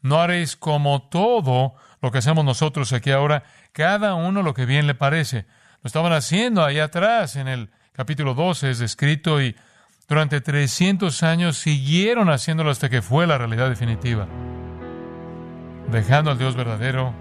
no 0.00 0.18
haréis 0.18 0.56
como 0.56 1.08
todo 1.10 1.74
lo 2.06 2.12
que 2.12 2.18
hacemos 2.18 2.44
nosotros 2.44 2.92
aquí 2.92 3.10
ahora, 3.10 3.42
cada 3.72 4.14
uno 4.14 4.44
lo 4.44 4.54
que 4.54 4.64
bien 4.64 4.86
le 4.86 4.94
parece. 4.94 5.44
Lo 5.82 5.88
estaban 5.88 6.12
haciendo 6.12 6.64
ahí 6.64 6.78
atrás, 6.78 7.34
en 7.34 7.48
el 7.48 7.68
capítulo 7.92 8.34
12 8.34 8.70
es 8.70 8.78
descrito, 8.78 9.42
y 9.42 9.56
durante 10.06 10.40
300 10.40 11.24
años 11.24 11.56
siguieron 11.56 12.30
haciéndolo 12.30 12.70
hasta 12.70 12.88
que 12.88 13.02
fue 13.02 13.26
la 13.26 13.38
realidad 13.38 13.68
definitiva. 13.68 14.28
Dejando 15.90 16.30
al 16.30 16.38
Dios 16.38 16.54
verdadero, 16.54 17.12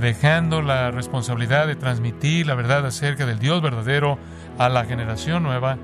dejando 0.00 0.62
la 0.62 0.92
responsabilidad 0.92 1.66
de 1.66 1.74
transmitir 1.74 2.46
la 2.46 2.54
verdad 2.54 2.86
acerca 2.86 3.26
del 3.26 3.40
Dios 3.40 3.60
verdadero 3.60 4.20
a 4.56 4.68
la 4.68 4.84
generación 4.84 5.42
nueva, 5.42 5.78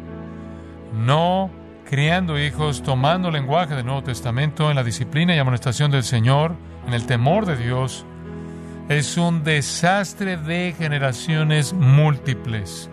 no 0.95 1.51
criando 1.91 2.39
hijos, 2.39 2.85
tomando 2.85 3.33
lenguaje 3.33 3.75
del 3.75 3.85
Nuevo 3.85 4.05
Testamento 4.05 4.71
en 4.71 4.77
la 4.77 4.85
disciplina 4.85 5.35
y 5.35 5.41
amonestación 5.41 5.91
del 5.91 6.05
Señor, 6.05 6.55
en 6.87 6.95
el 6.95 7.05
temor 7.05 7.47
de 7.47 7.57
Dios, 7.57 8.07
es 8.89 9.17
un 9.17 9.45
desastre 9.45 10.37
de 10.37 10.75
generaciones 10.77 11.73
múltiples 11.73 12.91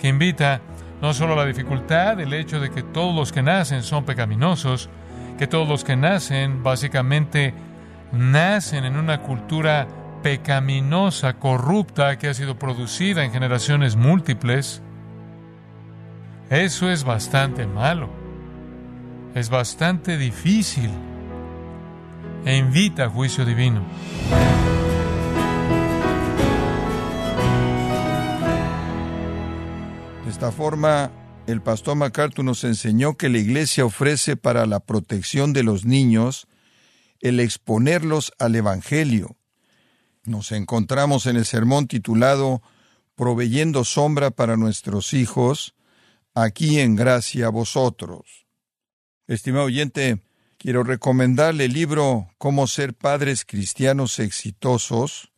que 0.00 0.08
invita 0.08 0.60
no 1.00 1.12
solo 1.12 1.34
a 1.34 1.36
la 1.36 1.46
dificultad 1.46 2.16
del 2.16 2.32
hecho 2.32 2.60
de 2.60 2.70
que 2.70 2.82
todos 2.82 3.14
los 3.14 3.32
que 3.32 3.42
nacen 3.42 3.82
son 3.82 4.04
pecaminosos, 4.04 4.88
que 5.38 5.46
todos 5.46 5.68
los 5.68 5.84
que 5.84 5.96
nacen 5.96 6.62
básicamente 6.62 7.54
nacen 8.12 8.84
en 8.84 8.96
una 8.96 9.20
cultura 9.22 9.86
pecaminosa, 10.22 11.34
corrupta, 11.34 12.18
que 12.18 12.28
ha 12.28 12.34
sido 12.34 12.58
producida 12.58 13.24
en 13.24 13.32
generaciones 13.32 13.96
múltiples, 13.96 14.82
eso 16.50 16.90
es 16.90 17.04
bastante 17.04 17.66
malo, 17.66 18.08
es 19.34 19.50
bastante 19.50 20.16
difícil 20.16 20.90
e 22.44 22.56
invita 22.56 23.04
a 23.04 23.08
juicio 23.08 23.44
divino. 23.44 23.82
De 30.26 30.32
esta 30.32 30.50
forma, 30.50 31.12
el 31.46 31.62
pastor 31.62 31.94
MacArthur 31.94 32.44
nos 32.44 32.64
enseñó 32.64 33.16
que 33.16 33.28
la 33.28 33.38
Iglesia 33.38 33.84
ofrece 33.84 34.36
para 34.36 34.66
la 34.66 34.80
protección 34.80 35.52
de 35.52 35.62
los 35.62 35.84
niños 35.84 36.48
el 37.20 37.38
exponerlos 37.38 38.32
al 38.40 38.56
Evangelio. 38.56 39.36
Nos 40.24 40.50
encontramos 40.50 41.26
en 41.26 41.36
el 41.36 41.44
sermón 41.44 41.86
titulado 41.86 42.60
Proveyendo 43.14 43.84
sombra 43.84 44.32
para 44.32 44.56
nuestros 44.56 45.14
hijos, 45.14 45.76
aquí 46.34 46.80
en 46.80 46.96
gracia 46.96 47.46
a 47.46 47.50
vosotros. 47.50 48.48
Estimado 49.28 49.66
oyente, 49.66 50.18
quiero 50.58 50.82
recomendarle 50.82 51.66
el 51.66 51.72
libro 51.72 52.26
Cómo 52.36 52.66
ser 52.66 52.94
padres 52.94 53.44
cristianos 53.44 54.18
exitosos, 54.18 55.30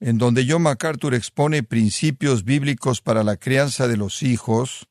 en 0.00 0.18
donde 0.18 0.46
John 0.48 0.62
MacArthur 0.62 1.14
expone 1.14 1.62
principios 1.62 2.44
bíblicos 2.44 3.00
para 3.00 3.24
la 3.24 3.36
crianza 3.36 3.88
de 3.88 3.96
los 3.96 4.22
hijos, 4.22 4.88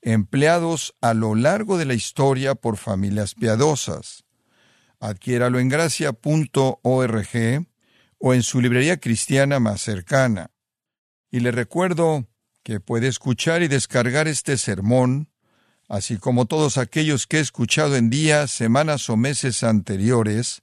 empleados 0.00 0.94
a 1.00 1.14
lo 1.14 1.34
largo 1.34 1.76
de 1.76 1.84
la 1.84 1.94
historia 1.94 2.54
por 2.54 2.76
familias 2.76 3.34
piadosas. 3.34 4.24
Adquiéralo 5.00 5.58
en 5.58 5.68
gracia.org 5.68 7.28
o 8.18 8.34
en 8.34 8.42
su 8.42 8.60
librería 8.60 8.98
cristiana 8.98 9.60
más 9.60 9.80
cercana. 9.80 10.50
Y 11.30 11.40
le 11.40 11.50
recuerdo 11.50 12.26
que 12.62 12.80
puede 12.80 13.08
escuchar 13.08 13.62
y 13.62 13.68
descargar 13.68 14.28
este 14.28 14.56
sermón, 14.56 15.30
así 15.88 16.16
como 16.16 16.46
todos 16.46 16.78
aquellos 16.78 17.26
que 17.26 17.38
he 17.38 17.40
escuchado 17.40 17.96
en 17.96 18.10
días, 18.10 18.50
semanas 18.50 19.08
o 19.08 19.16
meses 19.16 19.62
anteriores, 19.62 20.62